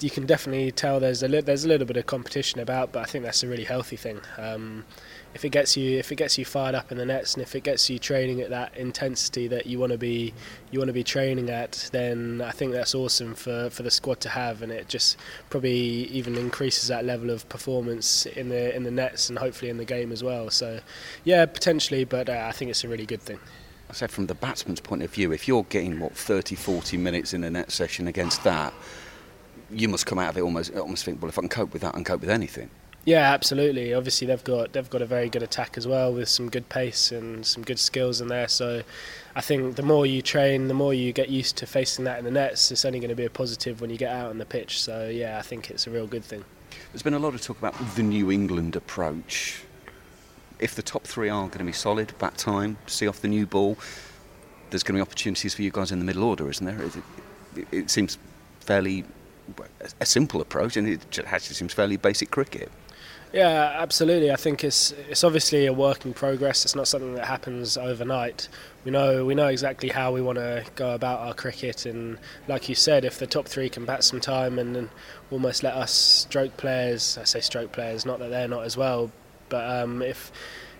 you 0.00 0.10
can 0.10 0.26
definitely 0.26 0.70
tell 0.70 1.00
there's 1.00 1.22
a 1.22 1.28
li- 1.28 1.40
there's 1.40 1.64
a 1.64 1.68
little 1.68 1.86
bit 1.86 1.96
of 1.96 2.06
competition 2.06 2.60
about. 2.60 2.92
But 2.92 3.00
I 3.00 3.04
think 3.04 3.24
that's 3.24 3.42
a 3.42 3.48
really 3.48 3.64
healthy 3.64 3.96
thing. 3.96 4.20
Um, 4.38 4.84
if 5.34 5.44
it 5.44 5.50
gets 5.50 5.76
you 5.76 5.98
if 5.98 6.12
it 6.12 6.16
gets 6.16 6.38
you 6.38 6.44
fired 6.44 6.74
up 6.74 6.92
in 6.92 6.98
the 6.98 7.04
nets 7.04 7.34
and 7.34 7.42
if 7.42 7.54
it 7.54 7.64
gets 7.64 7.90
you 7.90 7.98
training 7.98 8.40
at 8.40 8.50
that 8.50 8.74
intensity 8.76 9.48
that 9.48 9.66
you 9.66 9.78
want 9.78 9.90
to 9.90 9.98
be 9.98 10.32
you 10.70 10.78
want 10.78 10.88
to 10.88 10.92
be 10.92 11.02
training 11.02 11.50
at 11.50 11.88
then 11.92 12.40
I 12.40 12.52
think 12.52 12.72
that's 12.72 12.94
awesome 12.94 13.34
for, 13.34 13.68
for 13.70 13.82
the 13.82 13.90
squad 13.90 14.20
to 14.20 14.28
have 14.28 14.62
and 14.62 14.70
it 14.70 14.88
just 14.88 15.16
probably 15.50 15.72
even 15.72 16.36
increases 16.36 16.88
that 16.88 17.04
level 17.04 17.30
of 17.30 17.48
performance 17.48 18.26
in 18.26 18.48
the 18.48 18.74
in 18.74 18.84
the 18.84 18.90
nets 18.90 19.28
and 19.28 19.38
hopefully 19.38 19.70
in 19.70 19.76
the 19.76 19.84
game 19.84 20.12
as 20.12 20.22
well 20.22 20.50
so 20.50 20.80
yeah 21.24 21.44
potentially 21.46 22.04
but 22.04 22.28
uh, 22.28 22.44
I 22.46 22.52
think 22.52 22.70
it's 22.70 22.84
a 22.84 22.88
really 22.88 23.06
good 23.06 23.22
thing 23.22 23.40
I 23.94 23.96
said 23.96 24.10
from 24.10 24.26
the 24.26 24.34
batsman's 24.34 24.80
point 24.80 25.04
of 25.04 25.10
view, 25.12 25.30
if 25.30 25.46
you're 25.46 25.62
getting 25.62 26.00
what 26.00 26.16
30, 26.16 26.56
40 26.56 26.96
minutes 26.96 27.32
in 27.32 27.44
a 27.44 27.50
net 27.50 27.70
session 27.70 28.08
against 28.08 28.42
that, 28.42 28.74
you 29.70 29.88
must 29.88 30.04
come 30.04 30.18
out 30.18 30.30
of 30.30 30.36
it 30.36 30.40
almost 30.40 30.74
almost 30.74 31.04
think, 31.04 31.22
well, 31.22 31.28
if 31.28 31.38
I 31.38 31.42
can 31.42 31.48
cope 31.48 31.72
with 31.72 31.82
that, 31.82 31.90
I 31.90 31.92
can 31.92 32.02
cope 32.02 32.20
with 32.20 32.28
anything. 32.28 32.70
Yeah, 33.04 33.32
absolutely. 33.32 33.94
Obviously, 33.94 34.26
they've 34.26 34.42
got 34.42 34.72
they've 34.72 34.90
got 34.90 35.00
a 35.00 35.06
very 35.06 35.28
good 35.28 35.44
attack 35.44 35.78
as 35.78 35.86
well 35.86 36.12
with 36.12 36.28
some 36.28 36.50
good 36.50 36.68
pace 36.68 37.12
and 37.12 37.46
some 37.46 37.62
good 37.62 37.78
skills 37.78 38.20
in 38.20 38.26
there. 38.26 38.48
So, 38.48 38.82
I 39.36 39.40
think 39.40 39.76
the 39.76 39.84
more 39.84 40.06
you 40.06 40.22
train, 40.22 40.66
the 40.66 40.74
more 40.74 40.92
you 40.92 41.12
get 41.12 41.28
used 41.28 41.56
to 41.58 41.66
facing 41.66 42.04
that 42.06 42.18
in 42.18 42.24
the 42.24 42.32
nets. 42.32 42.72
It's 42.72 42.84
only 42.84 42.98
going 42.98 43.10
to 43.10 43.14
be 43.14 43.26
a 43.26 43.30
positive 43.30 43.80
when 43.80 43.90
you 43.90 43.96
get 43.96 44.10
out 44.10 44.28
on 44.28 44.38
the 44.38 44.44
pitch. 44.44 44.82
So, 44.82 45.08
yeah, 45.08 45.38
I 45.38 45.42
think 45.42 45.70
it's 45.70 45.86
a 45.86 45.90
real 45.90 46.08
good 46.08 46.24
thing. 46.24 46.44
There's 46.92 47.04
been 47.04 47.14
a 47.14 47.20
lot 47.20 47.34
of 47.34 47.42
talk 47.42 47.58
about 47.58 47.76
the 47.94 48.02
New 48.02 48.32
England 48.32 48.74
approach. 48.74 49.62
If 50.58 50.74
the 50.74 50.82
top 50.82 51.04
three 51.04 51.28
are 51.28 51.46
going 51.46 51.58
to 51.58 51.64
be 51.64 51.72
solid, 51.72 52.16
back 52.18 52.36
time, 52.36 52.78
see 52.86 53.08
off 53.08 53.20
the 53.20 53.28
new 53.28 53.46
ball, 53.46 53.76
there's 54.70 54.82
going 54.82 54.94
to 54.94 54.98
be 54.98 55.02
opportunities 55.02 55.54
for 55.54 55.62
you 55.62 55.70
guys 55.70 55.92
in 55.92 55.98
the 55.98 56.04
middle 56.04 56.24
order, 56.24 56.48
isn't 56.48 56.64
there? 56.64 56.80
It, 56.82 56.96
it, 57.56 57.66
it 57.72 57.90
seems 57.90 58.18
fairly 58.60 59.04
a 60.00 60.06
simple 60.06 60.40
approach, 60.40 60.76
and 60.76 60.88
it 60.88 61.18
actually 61.26 61.54
seems 61.54 61.72
fairly 61.72 61.96
basic 61.96 62.30
cricket. 62.30 62.70
Yeah, 63.32 63.72
absolutely. 63.78 64.30
I 64.30 64.36
think 64.36 64.62
it's 64.62 64.92
it's 65.10 65.24
obviously 65.24 65.66
a 65.66 65.72
work 65.72 66.06
in 66.06 66.14
progress. 66.14 66.64
It's 66.64 66.76
not 66.76 66.86
something 66.86 67.14
that 67.16 67.26
happens 67.26 67.76
overnight. 67.76 68.48
We 68.84 68.92
know 68.92 69.24
we 69.24 69.34
know 69.34 69.48
exactly 69.48 69.88
how 69.88 70.12
we 70.12 70.20
want 70.20 70.38
to 70.38 70.64
go 70.76 70.94
about 70.94 71.18
our 71.18 71.34
cricket, 71.34 71.84
and 71.84 72.18
like 72.46 72.68
you 72.68 72.76
said, 72.76 73.04
if 73.04 73.18
the 73.18 73.26
top 73.26 73.48
three 73.48 73.68
can 73.68 73.84
bat 73.84 74.04
some 74.04 74.20
time 74.20 74.58
and, 74.60 74.76
and 74.76 74.88
almost 75.32 75.64
let 75.64 75.74
us 75.74 75.90
stroke 75.90 76.56
players, 76.56 77.18
I 77.20 77.24
say 77.24 77.40
stroke 77.40 77.72
players, 77.72 78.06
not 78.06 78.20
that 78.20 78.30
they're 78.30 78.46
not 78.46 78.64
as 78.64 78.76
well, 78.76 79.10
but 79.48 79.82
um, 79.82 80.02
if 80.02 80.32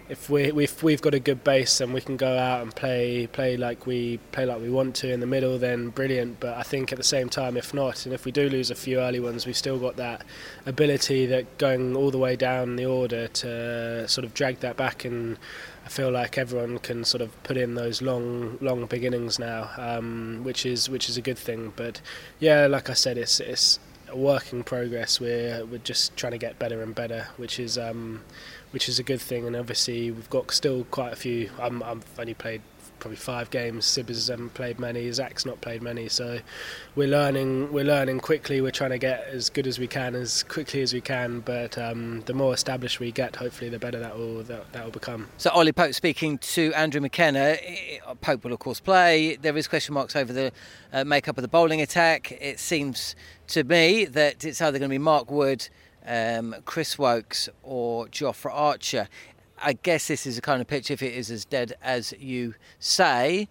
if 0.09 0.29
we 0.29 0.53
we've 0.53 0.83
we've 0.83 1.01
got 1.01 1.15
a 1.15 1.19
good 1.19 1.43
base 1.45 1.81
and 1.81 1.95
we 1.95 2.01
can 2.01 2.17
go 2.17 2.37
out 2.37 2.63
and 2.63 2.75
play 2.75 3.27
play 3.27 3.57
like 3.57 3.87
we 3.87 4.19
play 4.33 4.45
like 4.45 4.61
we 4.61 4.69
want 4.69 4.95
to 4.97 5.11
in 5.11 5.21
the 5.21 5.27
middle, 5.27 5.59
then 5.59 5.89
brilliant. 5.89 6.41
But 6.41 6.57
I 6.59 6.63
think 6.63 6.93
at 6.93 6.99
the 6.99 7.05
same 7.05 7.29
time, 7.29 7.57
if 7.57 7.73
not, 7.73 8.05
and 8.05 8.15
if 8.15 8.25
we 8.25 8.33
do 8.33 8.49
lose 8.49 8.71
a 8.71 8.75
few 8.75 9.01
early 9.01 9.21
ones, 9.21 9.47
we've 9.47 9.57
still 9.57 9.79
got 9.79 9.97
that 9.97 10.25
ability 10.67 11.27
that 11.27 11.57
going 11.59 11.97
all 11.97 12.11
the 12.11 12.19
way 12.19 12.37
down 12.37 12.77
the 12.77 12.85
order 12.85 13.29
to 13.29 14.07
sort 14.09 14.25
of 14.25 14.35
drag 14.35 14.61
that 14.61 14.77
back 14.77 15.05
and. 15.05 15.39
I 15.87 15.89
feel 15.89 16.11
like 16.11 16.39
everyone 16.39 16.79
can 16.79 17.05
sort 17.05 17.21
of 17.21 17.43
put 17.43 17.59
in 17.59 17.75
those 17.75 18.01
long, 18.01 18.57
long 18.63 18.87
beginnings 18.87 19.39
now, 19.39 19.69
um, 19.77 20.41
which 20.43 20.65
is 20.65 20.89
which 20.89 21.11
is 21.11 21.19
a 21.19 21.21
good 21.21 21.37
thing. 21.37 21.75
But 21.77 22.01
yeah, 22.41 22.67
like 22.67 22.89
I 22.89 22.95
said, 22.95 23.19
it's 23.19 23.39
it's 23.39 23.79
a 24.15 24.19
work 24.19 24.53
in 24.53 24.63
progress. 24.65 25.21
We're 25.21 25.65
we're 25.67 25.79
just 25.79 26.17
trying 26.17 26.33
to 26.33 26.39
get 26.39 26.59
better 26.59 26.83
and 26.83 26.95
better, 26.95 27.29
which 27.37 27.59
is 27.59 27.77
um, 27.77 28.23
which 28.71 28.89
is 28.89 28.99
a 28.99 29.03
good 29.03 29.21
thing. 29.21 29.47
And 29.47 29.57
obviously, 29.57 30.11
we've 30.11 30.31
got 30.31 30.51
still 30.51 30.85
quite 30.85 31.13
a 31.13 31.17
few. 31.17 31.51
I'm, 31.61 31.83
I've 31.83 32.05
only 32.19 32.35
played 32.35 32.63
probably 32.99 33.17
five 33.17 33.51
games. 33.51 33.85
Sibbers 33.87 34.29
hasn't 34.29 34.55
played 34.55 34.79
many. 34.79 35.11
Zak's 35.13 35.45
not 35.45 35.61
played 35.61 35.83
many. 35.83 36.09
So 36.09 36.41
we're 36.95 37.09
learning. 37.09 37.73
We're 37.73 37.85
learning 37.85 38.21
quickly. 38.21 38.61
We're 38.61 38.71
trying 38.71 38.91
to 38.91 38.99
get 38.99 39.27
as 39.29 39.51
good 39.51 39.67
as 39.67 39.79
we 39.79 39.87
can, 39.87 40.15
as 40.15 40.43
quickly 40.43 40.83
as 40.83 40.93
we 40.93 41.01
can. 41.01 41.41
But 41.41 41.77
um, 41.79 42.23
the 42.23 42.35
more 42.35 42.55
established 42.55 43.01
we 43.01 43.13
get, 43.13 43.37
hopefully, 43.37 43.71
the 43.71 43.79
better 43.79 43.99
that 43.99 44.17
will 44.17 44.43
that, 44.45 44.73
that 44.73 44.85
will 44.85 44.93
become. 44.93 45.29
So 45.39 45.51
Ollie 45.51 45.73
Pope 45.73 45.95
speaking 45.95 46.39
to 46.39 46.73
Andrew 46.75 47.01
McKenna. 47.01 47.57
Pope 48.21 48.45
will 48.45 48.53
of 48.53 48.59
course 48.59 48.81
play. 48.81 49.37
There 49.37 49.57
is 49.57 49.69
question 49.69 49.95
marks 49.95 50.17
over 50.17 50.33
the 50.33 50.53
uh, 50.93 51.05
makeup 51.05 51.39
of 51.39 51.43
the 51.43 51.49
bowling 51.49 51.81
attack. 51.81 52.33
It 52.33 52.59
seems 52.59 53.17
to 53.49 53.65
me 53.65 54.05
that 54.07 54.45
it's 54.45 54.61
either 54.61 54.79
going 54.79 54.89
to 54.89 54.95
be 54.95 54.99
Mark 54.99 55.31
Wood 55.31 55.69
um, 56.07 56.55
Chris 56.65 56.99
Woakes 56.99 57.49
or 57.63 58.07
Jofra 58.09 58.51
Archer. 58.53 59.09
I 59.63 59.75
guess 59.75 60.09
this 60.09 60.27
is 60.27 60.39
a 60.39 60.41
kind 60.41 60.61
of 60.61 60.67
pitch, 60.67 60.91
if 60.91 61.03
it 61.03 61.15
is 61.15 61.31
as 61.31 61.45
dead 61.45 61.75
as 61.83 62.13
you 62.19 62.55
say, 62.79 63.49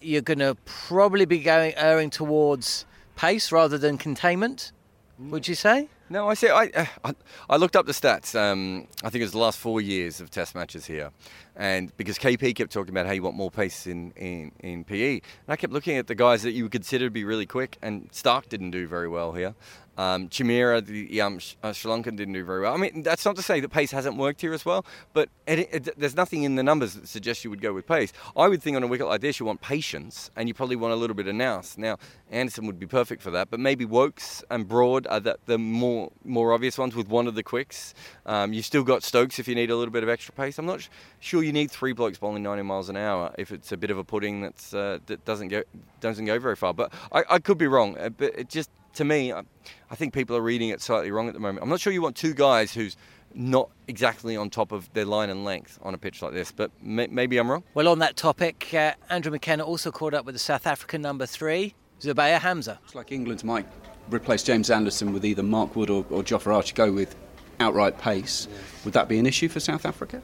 you're 0.00 0.22
going 0.22 0.38
to 0.38 0.56
probably 0.64 1.24
be 1.24 1.40
going 1.40 1.74
erring 1.76 2.10
towards 2.10 2.86
pace 3.16 3.52
rather 3.52 3.78
than 3.78 3.98
containment, 3.98 4.72
would 5.18 5.46
you 5.46 5.54
say? 5.54 5.88
No, 6.12 6.28
I 6.28 6.34
say 6.34 6.50
I, 6.50 6.64
uh, 6.74 6.84
I, 7.04 7.14
I 7.48 7.56
looked 7.56 7.74
up 7.74 7.86
the 7.86 7.92
stats. 7.92 8.38
Um, 8.38 8.86
I 9.02 9.08
think 9.08 9.22
it 9.22 9.24
was 9.24 9.32
the 9.32 9.38
last 9.38 9.58
four 9.58 9.80
years 9.80 10.20
of 10.20 10.30
Test 10.30 10.54
matches 10.54 10.84
here, 10.84 11.10
and 11.56 11.96
because 11.96 12.18
KP 12.18 12.54
kept 12.54 12.70
talking 12.70 12.90
about 12.90 13.06
how 13.06 13.12
you 13.12 13.22
want 13.22 13.34
more 13.34 13.50
pace 13.50 13.86
in, 13.86 14.10
in, 14.16 14.52
in 14.60 14.84
PE, 14.84 15.12
and 15.12 15.22
I 15.48 15.56
kept 15.56 15.72
looking 15.72 15.96
at 15.96 16.08
the 16.08 16.14
guys 16.14 16.42
that 16.42 16.50
you 16.50 16.64
would 16.64 16.72
consider 16.72 17.06
to 17.06 17.10
be 17.10 17.24
really 17.24 17.46
quick, 17.46 17.78
and 17.80 18.10
Starc 18.12 18.50
didn't 18.50 18.72
do 18.72 18.86
very 18.86 19.08
well 19.08 19.32
here. 19.32 19.54
Um, 19.98 20.28
the 20.28 21.20
um, 21.20 21.38
uh, 21.62 21.72
Sri 21.72 21.90
Lankan, 21.90 22.16
didn't 22.16 22.32
do 22.32 22.44
very 22.44 22.62
well. 22.62 22.74
I 22.74 22.76
mean, 22.78 23.02
that's 23.02 23.24
not 23.24 23.36
to 23.36 23.42
say 23.42 23.60
that 23.60 23.68
pace 23.68 23.90
hasn't 23.90 24.16
worked 24.16 24.40
here 24.40 24.54
as 24.54 24.64
well, 24.64 24.86
but 25.12 25.28
it, 25.46 25.68
it, 25.72 25.98
there's 25.98 26.16
nothing 26.16 26.44
in 26.44 26.54
the 26.54 26.62
numbers 26.62 26.94
that 26.94 27.08
suggests 27.08 27.44
you 27.44 27.50
would 27.50 27.60
go 27.60 27.74
with 27.74 27.86
pace. 27.86 28.12
I 28.36 28.48
would 28.48 28.62
think 28.62 28.76
on 28.76 28.82
a 28.82 28.86
wicket 28.86 29.06
like 29.06 29.20
this, 29.20 29.38
you 29.38 29.46
want 29.46 29.60
patience, 29.60 30.30
and 30.36 30.48
you 30.48 30.54
probably 30.54 30.76
want 30.76 30.94
a 30.94 30.96
little 30.96 31.14
bit 31.14 31.26
of 31.26 31.34
nous. 31.34 31.76
Now, 31.76 31.98
Anderson 32.30 32.66
would 32.66 32.78
be 32.78 32.86
perfect 32.86 33.22
for 33.22 33.30
that, 33.32 33.50
but 33.50 33.60
maybe 33.60 33.84
Woakes 33.84 34.42
and 34.50 34.66
Broad 34.66 35.06
are 35.08 35.20
the, 35.20 35.38
the 35.46 35.58
more 35.58 36.10
more 36.24 36.52
obvious 36.52 36.78
ones 36.78 36.94
with 36.94 37.08
one 37.08 37.26
of 37.26 37.34
the 37.34 37.42
quicks. 37.42 37.94
Um, 38.24 38.52
you've 38.52 38.64
still 38.64 38.84
got 38.84 39.02
Stokes 39.02 39.38
if 39.38 39.46
you 39.46 39.54
need 39.54 39.70
a 39.70 39.76
little 39.76 39.92
bit 39.92 40.02
of 40.02 40.08
extra 40.08 40.32
pace. 40.32 40.58
I'm 40.58 40.66
not 40.66 40.88
sure 41.20 41.42
you 41.42 41.52
need 41.52 41.70
three 41.70 41.92
blokes 41.92 42.18
bowling 42.18 42.42
90 42.42 42.62
miles 42.62 42.88
an 42.88 42.96
hour 42.96 43.34
if 43.36 43.52
it's 43.52 43.72
a 43.72 43.76
bit 43.76 43.90
of 43.90 43.98
a 43.98 44.04
pudding 44.04 44.40
that's 44.40 44.72
uh, 44.72 44.98
that 45.06 45.24
doesn't 45.24 45.48
go 45.48 45.62
doesn't 46.00 46.24
go 46.24 46.38
very 46.38 46.56
far. 46.56 46.72
But 46.72 46.92
I, 47.12 47.24
I 47.28 47.38
could 47.38 47.58
be 47.58 47.66
wrong. 47.66 47.98
Uh, 47.98 48.08
but 48.08 48.38
it 48.38 48.48
just 48.48 48.70
to 48.94 49.04
me, 49.04 49.32
I, 49.32 49.42
I 49.90 49.94
think 49.94 50.12
people 50.12 50.36
are 50.36 50.42
reading 50.42 50.70
it 50.70 50.80
slightly 50.80 51.10
wrong 51.10 51.28
at 51.28 51.34
the 51.34 51.40
moment. 51.40 51.62
I'm 51.62 51.68
not 51.68 51.80
sure 51.80 51.92
you 51.92 52.02
want 52.02 52.16
two 52.16 52.34
guys 52.34 52.72
who's 52.72 52.96
not 53.34 53.70
exactly 53.88 54.36
on 54.36 54.50
top 54.50 54.72
of 54.72 54.92
their 54.92 55.04
line 55.04 55.30
and 55.30 55.44
length 55.44 55.78
on 55.82 55.94
a 55.94 55.98
pitch 55.98 56.22
like 56.22 56.32
this, 56.32 56.52
but 56.52 56.70
may, 56.82 57.06
maybe 57.06 57.38
I'm 57.38 57.50
wrong. 57.50 57.64
Well, 57.74 57.88
on 57.88 57.98
that 58.00 58.16
topic, 58.16 58.68
uh, 58.74 58.92
Andrew 59.10 59.32
McKenna 59.32 59.64
also 59.64 59.90
caught 59.90 60.14
up 60.14 60.24
with 60.26 60.34
the 60.34 60.38
South 60.38 60.66
African 60.66 61.02
number 61.02 61.26
three, 61.26 61.74
Zubair 62.00 62.38
Hamza. 62.38 62.78
It's 62.84 62.94
like 62.94 63.12
England 63.12 63.44
might 63.44 63.66
replace 64.10 64.42
James 64.42 64.70
Anderson 64.70 65.12
with 65.12 65.24
either 65.24 65.42
Mark 65.42 65.74
Wood 65.76 65.90
or, 65.90 66.04
or 66.10 66.22
Jofra 66.22 66.54
Archer, 66.54 66.74
go 66.74 66.92
with 66.92 67.16
outright 67.60 67.98
pace. 67.98 68.48
Yeah. 68.50 68.58
Would 68.84 68.94
that 68.94 69.08
be 69.08 69.18
an 69.18 69.26
issue 69.26 69.48
for 69.48 69.60
South 69.60 69.86
Africa? 69.86 70.22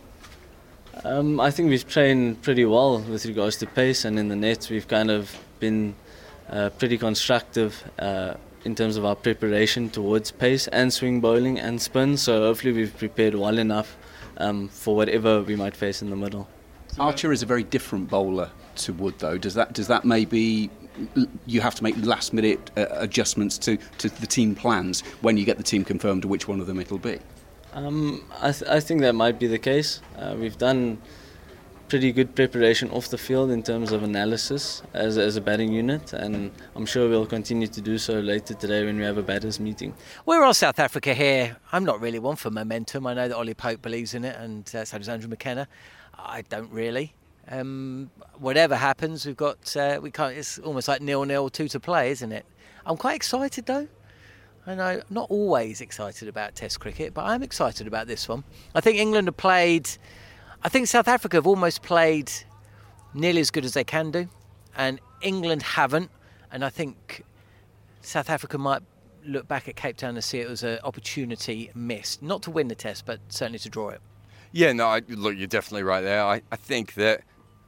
Um, 1.05 1.39
I 1.39 1.51
think 1.51 1.71
we've 1.71 1.87
trained 1.87 2.43
pretty 2.43 2.65
well 2.65 3.01
with 3.01 3.25
regards 3.25 3.57
to 3.59 3.67
pace, 3.67 4.05
and 4.05 4.19
in 4.19 4.29
the 4.29 4.37
net 4.37 4.69
we've 4.69 4.89
kind 4.89 5.11
of 5.11 5.37
been 5.61 5.95
uh, 6.51 6.71
pretty 6.71 6.99
constructive. 6.99 7.89
Uh, 7.99 8.35
in 8.65 8.75
terms 8.75 8.97
of 8.97 9.05
our 9.05 9.17
preparation 9.17 9.91
towards 9.91 10.31
pace 10.31 10.69
and 10.69 10.93
swing 10.93 11.21
bowling 11.21 11.59
and 11.59 11.81
spin. 11.81 12.17
So 12.17 12.43
hopefully 12.43 12.73
we've 12.73 12.97
prepared 12.97 13.35
well 13.35 13.59
enough 13.59 13.97
um, 14.39 14.69
for 14.69 14.97
whatever 14.97 15.43
we 15.43 15.57
might 15.57 15.77
face 15.77 16.03
in 16.03 16.11
the 16.11 16.17
middle. 16.17 16.49
Archer 16.99 17.33
is 17.33 17.43
a 17.43 17.47
very 17.47 17.63
different 17.63 18.09
bowler 18.09 18.51
to 18.77 18.93
Wood, 18.93 19.15
though. 19.19 19.39
Does 19.39 19.55
that 19.55 19.73
does 19.73 19.89
that 19.89 20.05
maybe 20.05 20.71
you 21.47 21.61
have 21.61 21.75
to 21.77 21.83
make 21.83 21.97
last 22.05 22.33
minute 22.33 22.71
uh, 22.77 22.87
adjustments 22.91 23.57
to, 23.59 23.77
to 23.99 24.09
the 24.09 24.27
team 24.27 24.55
plans 24.55 25.03
when 25.21 25.37
you 25.37 25.45
get 25.45 25.57
the 25.57 25.63
team 25.63 25.85
confirmed 25.85 26.25
which 26.25 26.49
one 26.49 26.61
of 26.61 26.67
them 26.67 26.81
it'll 26.81 26.99
be? 26.99 27.19
Um, 27.73 28.25
I, 28.41 28.51
th- 28.51 28.69
I 28.69 28.81
think 28.81 29.03
that 29.03 29.15
might 29.15 29.39
be 29.39 29.47
the 29.47 29.59
case. 29.59 30.01
Uh, 30.17 30.35
we've 30.37 30.59
done 30.59 30.99
pretty 31.89 32.13
good 32.13 32.35
preparation 32.35 32.91
off 32.91 33.09
the 33.09 33.17
field 33.17 33.51
in 33.51 33.63
terms 33.63 33.93
of 33.93 34.03
analysis 34.03 34.83
as, 34.93 35.17
as 35.17 35.37
a 35.37 35.41
batting 35.41 35.73
unit, 35.73 36.13
and 36.13 36.53
I'm 36.77 36.85
sure 36.85 37.09
we'll 37.09 37.27
continue 37.27 37.67
to 37.67 37.81
do 37.81 37.97
so 37.97 38.21
later 38.21 38.55
today 38.55 38.85
when 38.85 38.99
we 38.99 39.05
have 39.05 39.17
a 39.17 39.23
batters 39.23 39.59
meeting. 39.59 39.95
We're 40.27 40.45
on 40.45 40.55
South 40.55 40.79
Africa 40.79 41.15
here. 41.15 41.57
I'm 41.73 41.85
not 41.85 42.01
really 42.01 42.19
one 42.19 42.37
for 42.37 42.51
momentum. 42.51 43.07
I 43.07 43.15
know 43.15 43.29
that 43.29 43.37
Ollie 43.37 43.55
Pope 43.55 43.81
believes 43.81 44.13
in 44.15 44.25
it, 44.25 44.37
and 44.37 44.71
uh, 44.75 44.85
so 44.85 44.99
does 44.99 45.09
Andrew 45.09 45.31
McKenna. 45.31 45.67
I 46.15 46.43
don't 46.43 46.71
really. 46.71 47.15
Um, 47.51 48.11
whatever 48.37 48.77
happens, 48.77 49.25
we've 49.25 49.37
got 49.37 49.75
uh, 49.75 49.99
we 50.03 50.11
can't. 50.11 50.37
It's 50.37 50.59
almost 50.59 50.89
like 50.89 51.01
nil 51.01 51.25
nil, 51.25 51.49
two 51.49 51.69
to 51.69 51.81
play, 51.81 52.11
isn't 52.11 52.33
it? 52.33 52.45
I'm 52.85 52.99
quite 52.99 53.17
excited 53.17 53.65
though. 53.65 53.89
I 54.67 54.75
know 54.75 55.03
not 55.09 55.31
always 55.31 55.81
excited 55.81 56.29
about 56.29 56.55
Test 56.55 56.81
cricket, 56.81 57.15
but 57.15 57.25
I'm 57.25 57.43
excited 57.43 57.87
about 57.87 58.07
this 58.07 58.29
one. 58.29 58.45
I 58.75 58.83
think 58.83 58.99
England 58.99 59.29
have 59.29 59.39
played 59.39 59.89
I 60.63 60.69
think 60.69 60.89
South 60.89 61.09
Africa 61.09 61.37
have 61.37 61.47
almost 61.47 61.83
played 61.83 62.31
nearly 63.15 63.41
as 63.41 63.51
good 63.51 63.65
as 63.65 63.75
they 63.75 63.85
can 63.85 64.11
do, 64.11 64.29
and 64.77 65.01
England 65.23 65.63
haven't. 65.63 66.11
And 66.51 66.65
I 66.65 66.71
think 66.71 67.25
South 68.03 68.29
Africa 68.29 68.59
might 68.59 68.83
look 69.25 69.47
back 69.47 69.69
at 69.69 69.77
Cape 69.77 69.97
Town 69.97 70.15
and 70.15 70.25
see 70.25 70.41
it 70.41 70.49
was 70.49 70.63
an 70.63 70.79
opportunity 70.83 71.71
missed, 71.75 72.23
not 72.23 72.43
to 72.43 72.51
win 72.51 72.69
the 72.69 72.75
test, 72.75 73.07
but 73.07 73.21
certainly 73.29 73.59
to 73.61 73.69
draw 73.69 73.91
it. 73.91 74.01
Yeah, 74.53 74.73
no, 74.73 74.87
I, 74.87 75.03
look, 75.09 75.37
you're 75.37 75.47
definitely 75.47 75.83
right 75.83 76.01
there. 76.01 76.25
I, 76.25 76.43
I 76.51 76.57
think 76.57 76.95
that 76.95 77.23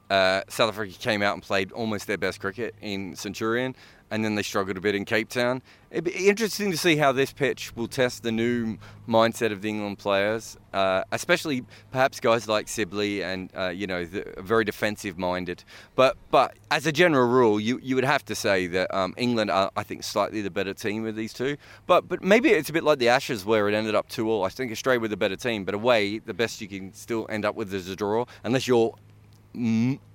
uh, 0.09 0.41
South 0.49 0.69
Africa 0.69 0.93
came 0.99 1.21
out 1.21 1.35
and 1.35 1.43
played 1.43 1.71
almost 1.71 2.07
their 2.07 2.17
best 2.17 2.39
cricket 2.39 2.75
in 2.81 3.15
Centurion, 3.15 3.75
and 4.11 4.23
then 4.23 4.35
they 4.35 4.43
struggled 4.43 4.77
a 4.77 4.81
bit 4.81 4.93
in 4.93 5.05
Cape 5.05 5.29
Town. 5.29 5.61
It'd 5.89 6.03
be 6.03 6.27
interesting 6.27 6.69
to 6.71 6.77
see 6.77 6.97
how 6.97 7.11
this 7.13 7.33
pitch 7.33 7.75
will 7.75 7.87
test 7.87 8.23
the 8.23 8.31
new 8.31 8.77
mindset 9.07 9.51
of 9.51 9.61
the 9.61 9.69
England 9.69 9.97
players, 9.97 10.57
uh, 10.73 11.03
especially 11.11 11.65
perhaps 11.91 12.19
guys 12.19 12.47
like 12.47 12.67
Sibley 12.67 13.23
and 13.23 13.49
uh, 13.55 13.69
you 13.69 13.87
know 13.87 14.05
very 14.37 14.65
defensive 14.65 15.17
minded. 15.17 15.63
But 15.95 16.17
but 16.29 16.55
as 16.69 16.85
a 16.85 16.91
general 16.91 17.27
rule, 17.27 17.59
you, 17.59 17.79
you 17.81 17.95
would 17.95 18.03
have 18.03 18.23
to 18.25 18.35
say 18.35 18.67
that 18.67 18.93
um, 18.93 19.13
England 19.17 19.49
are 19.49 19.71
I 19.75 19.83
think 19.83 20.03
slightly 20.03 20.41
the 20.41 20.51
better 20.51 20.73
team 20.73 21.05
of 21.05 21.15
these 21.15 21.33
two. 21.33 21.57
But 21.87 22.07
but 22.07 22.21
maybe 22.21 22.49
it's 22.49 22.69
a 22.69 22.73
bit 22.73 22.83
like 22.83 22.99
the 22.99 23.09
Ashes 23.09 23.45
where 23.45 23.67
it 23.69 23.73
ended 23.73 23.95
up 23.95 24.09
two 24.09 24.29
all. 24.29 24.43
I 24.43 24.49
think 24.49 24.71
Australia 24.71 24.99
were 24.99 25.07
the 25.07 25.17
better 25.17 25.37
team, 25.37 25.63
but 25.63 25.73
away 25.73 26.19
the 26.19 26.33
best 26.33 26.61
you 26.61 26.67
can 26.67 26.93
still 26.93 27.25
end 27.29 27.45
up 27.45 27.55
with 27.55 27.73
is 27.73 27.87
a 27.89 27.95
draw 27.95 28.25
unless 28.43 28.67
you're 28.67 28.93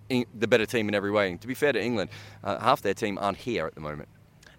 the 0.08 0.46
better 0.46 0.66
team 0.66 0.88
in 0.88 0.94
every 0.94 1.10
way. 1.10 1.30
And 1.30 1.40
to 1.40 1.46
be 1.46 1.54
fair 1.54 1.72
to 1.72 1.82
England, 1.82 2.10
uh, 2.44 2.58
half 2.58 2.82
their 2.82 2.94
team 2.94 3.18
aren't 3.18 3.38
here 3.38 3.66
at 3.66 3.74
the 3.74 3.80
moment. 3.80 4.08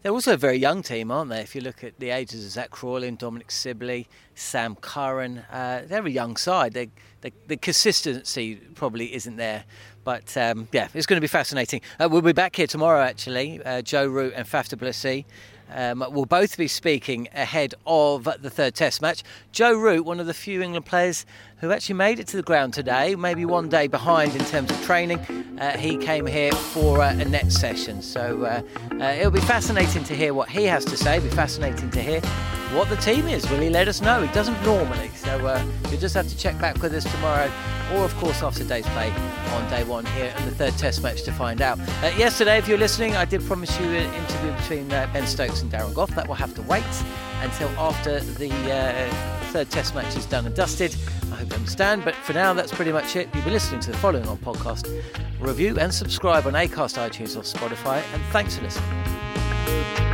They're 0.04 0.14
also 0.14 0.36
a 0.36 0.38
very 0.38 0.58
young 0.58 0.84
team, 0.84 1.12
aren't 1.12 1.32
they? 1.32 1.42
If 1.42 1.56
you 1.56 1.62
look 1.62 1.84
at 1.84 2.00
the 2.00 2.12
ages 2.12 2.46
of 2.46 2.52
Zak 2.52 2.70
Crawley 2.70 3.08
and 3.08 3.18
Dominic 3.18 3.50
Sibley, 3.52 4.08
Sam 4.36 4.76
Curran, 4.76 5.40
uh, 5.52 5.82
they're 5.86 6.06
a 6.06 6.10
young 6.10 6.38
side. 6.38 6.74
They, 6.74 6.90
they, 7.22 7.34
the 7.48 7.58
consistency 7.58 8.56
probably 8.76 9.14
isn't 9.16 9.38
there. 9.38 9.66
But 10.04 10.38
um, 10.38 10.70
yeah, 10.72 10.88
it's 10.94 11.08
going 11.08 11.18
to 11.18 11.22
be 11.22 11.28
fascinating. 11.28 11.82
Uh, 12.00 12.08
we'll 12.10 12.22
be 12.22 12.32
back 12.32 12.56
here 12.56 12.68
tomorrow, 12.68 13.02
actually. 13.02 13.62
Uh, 13.64 13.82
Joe 13.82 14.08
Root 14.08 14.34
and 14.36 14.48
Faf 14.48 14.70
du 14.70 15.26
um, 15.70 16.06
will 16.12 16.26
both 16.26 16.58
be 16.58 16.68
speaking 16.68 17.28
ahead 17.34 17.74
of 17.86 18.24
the 18.24 18.50
third 18.50 18.76
Test 18.76 19.02
match. 19.02 19.24
Joe 19.52 19.74
Root, 19.74 20.06
one 20.06 20.20
of 20.20 20.28
the 20.28 20.34
few 20.34 20.62
England 20.62 20.86
players 20.86 21.26
who 21.60 21.72
actually 21.72 21.96
made 21.96 22.20
it 22.20 22.28
to 22.28 22.38
the 22.38 22.44
ground 22.44 22.74
today, 22.74 23.16
maybe 23.16 23.44
one 23.44 23.68
day 23.68 23.88
behind 23.88 24.36
in 24.36 24.46
terms 24.46 24.70
of 24.70 24.82
training. 24.84 25.20
Uh, 25.60 25.76
he 25.78 25.98
came 25.98 26.26
here 26.26 26.52
for 26.52 27.02
uh, 27.02 27.12
a 27.12 27.26
net 27.26 27.52
session, 27.52 28.02
so 28.02 28.44
uh, 28.44 28.62
uh 29.02 29.06
it'll 29.06 29.32
be 29.32 29.40
fascinating 29.42 30.04
to 30.04 30.16
hear 30.16 30.34
what 30.34 30.50
he 30.50 30.66
has 30.66 30.86
to 30.86 30.96
say. 30.96 31.18
It'll 31.18 31.30
be 31.30 31.36
fascinating 31.36 31.90
to 31.92 32.02
hear 32.02 32.22
what 32.76 32.90
the 32.90 32.96
team 32.98 33.28
is. 33.28 33.50
Will 33.50 33.60
he 33.60 33.70
let 33.70 33.88
us 33.88 34.02
know? 34.02 34.22
He 34.22 34.32
doesn't 34.34 34.62
normally, 34.64 35.10
so 35.16 35.48
uh, 35.48 35.66
you'll 35.90 36.00
just 36.00 36.14
have 36.14 36.28
to 36.28 36.38
check 36.38 36.60
back 36.60 36.80
with 36.82 36.94
us 36.94 37.12
tomorrow, 37.12 37.52
or 37.94 38.04
of 38.04 38.14
course 38.18 38.44
after 38.44 38.64
day's 38.64 38.86
play 38.90 39.12
on 39.54 39.68
day 39.72 39.84
one 39.84 40.06
here 40.06 40.32
in 40.38 40.46
the 40.46 40.52
third 40.52 40.78
Test 40.78 41.02
match 41.02 41.24
to 41.24 41.32
find 41.32 41.62
out. 41.62 41.80
Uh, 41.80 42.14
yesterday, 42.18 42.60
if 42.60 42.68
you're 42.68 42.78
listening, 42.78 43.16
I 43.16 43.26
did 43.26 43.42
promise 43.48 43.80
you 43.80 43.88
an 43.88 44.14
interview 44.14 44.52
between 44.58 44.90
Ben 44.90 45.26
Stokes 45.26 45.64
and 45.64 45.72
Darren 45.72 45.94
Gough. 45.96 46.14
That 46.14 46.28
will 46.28 46.36
have 46.36 46.54
to 46.54 46.62
wait 46.64 46.84
until 47.42 47.70
after 47.80 48.20
the 48.20 48.52
uh, 48.72 49.10
third 49.48 49.70
Test 49.70 49.96
match 49.96 50.16
is 50.16 50.26
done 50.26 50.46
and 50.46 50.56
dusted. 50.56 50.96
I 51.32 51.36
hope 51.36 51.50
you 51.50 51.56
understand. 51.56 52.04
But 52.04 52.16
for 52.16 52.34
now, 52.34 52.54
that's 52.54 52.74
pretty 52.74 52.92
much 52.92 53.16
it. 53.16 53.30
You'll 53.34 53.46
be 53.46 53.52
listening 53.52 53.82
to 53.82 53.92
the 53.92 53.98
following 53.98 54.28
on 54.28 54.38
podcast. 54.38 54.88
Review 55.40 55.78
and 55.80 55.94
subscribe 55.94 56.48
on 56.48 56.54
Acast, 56.54 56.98
iTunes, 56.98 57.36
or 57.36 57.42
Spotify. 57.42 58.02
And 58.14 58.24
thanks 58.32 58.58
for 58.58 58.64
listening. 58.64 60.07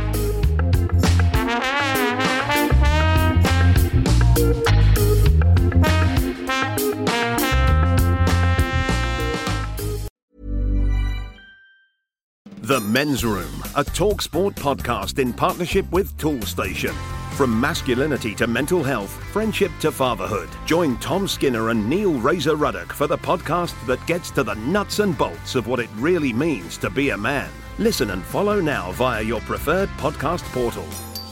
The 12.64 12.80
Men's 12.80 13.26
Room, 13.26 13.62
a 13.76 13.84
talk 13.84 14.22
sport 14.22 14.54
podcast 14.54 15.18
in 15.18 15.34
partnership 15.34 15.84
with 15.92 16.16
Toolstation. 16.16 16.94
From 17.36 17.60
masculinity 17.60 18.34
to 18.36 18.46
mental 18.46 18.82
health, 18.82 19.10
friendship 19.34 19.70
to 19.80 19.92
fatherhood. 19.92 20.48
Join 20.64 20.96
Tom 20.96 21.28
Skinner 21.28 21.68
and 21.68 21.86
Neil 21.86 22.14
Razor 22.14 22.56
Ruddock 22.56 22.90
for 22.94 23.06
the 23.06 23.18
podcast 23.18 23.74
that 23.86 24.06
gets 24.06 24.30
to 24.30 24.42
the 24.42 24.54
nuts 24.54 25.00
and 25.00 25.18
bolts 25.18 25.56
of 25.56 25.66
what 25.66 25.78
it 25.78 25.90
really 25.96 26.32
means 26.32 26.78
to 26.78 26.88
be 26.88 27.10
a 27.10 27.18
man. 27.18 27.50
Listen 27.78 28.12
and 28.12 28.24
follow 28.24 28.62
now 28.62 28.92
via 28.92 29.20
your 29.20 29.42
preferred 29.42 29.90
podcast 29.98 30.44
portal. 30.54 30.86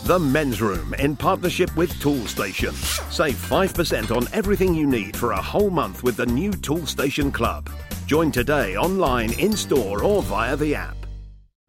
The 0.04 0.18
Men's 0.18 0.60
Room 0.60 0.92
in 0.98 1.16
partnership 1.16 1.74
with 1.78 1.94
Toolstation. 1.94 2.74
Save 3.10 3.36
5% 3.36 4.14
on 4.14 4.28
everything 4.34 4.74
you 4.74 4.86
need 4.86 5.16
for 5.16 5.32
a 5.32 5.40
whole 5.40 5.70
month 5.70 6.02
with 6.02 6.16
the 6.18 6.26
new 6.26 6.50
Toolstation 6.50 7.32
Club. 7.32 7.70
Join 8.04 8.30
today 8.30 8.76
online, 8.76 9.32
in 9.38 9.56
store, 9.56 10.04
or 10.04 10.22
via 10.24 10.56
the 10.56 10.74
app. 10.74 11.01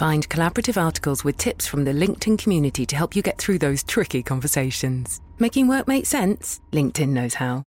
Find 0.00 0.26
collaborative 0.30 0.80
articles 0.80 1.24
with 1.24 1.36
tips 1.36 1.66
from 1.66 1.84
the 1.84 1.92
LinkedIn 1.92 2.38
community 2.38 2.86
to 2.86 2.96
help 2.96 3.14
you 3.14 3.20
get 3.20 3.36
through 3.36 3.58
those 3.58 3.82
tricky 3.82 4.22
conversations. 4.22 5.20
Making 5.38 5.68
work 5.68 5.86
make 5.86 6.06
sense? 6.06 6.58
LinkedIn 6.72 7.10
knows 7.10 7.34
how. 7.34 7.64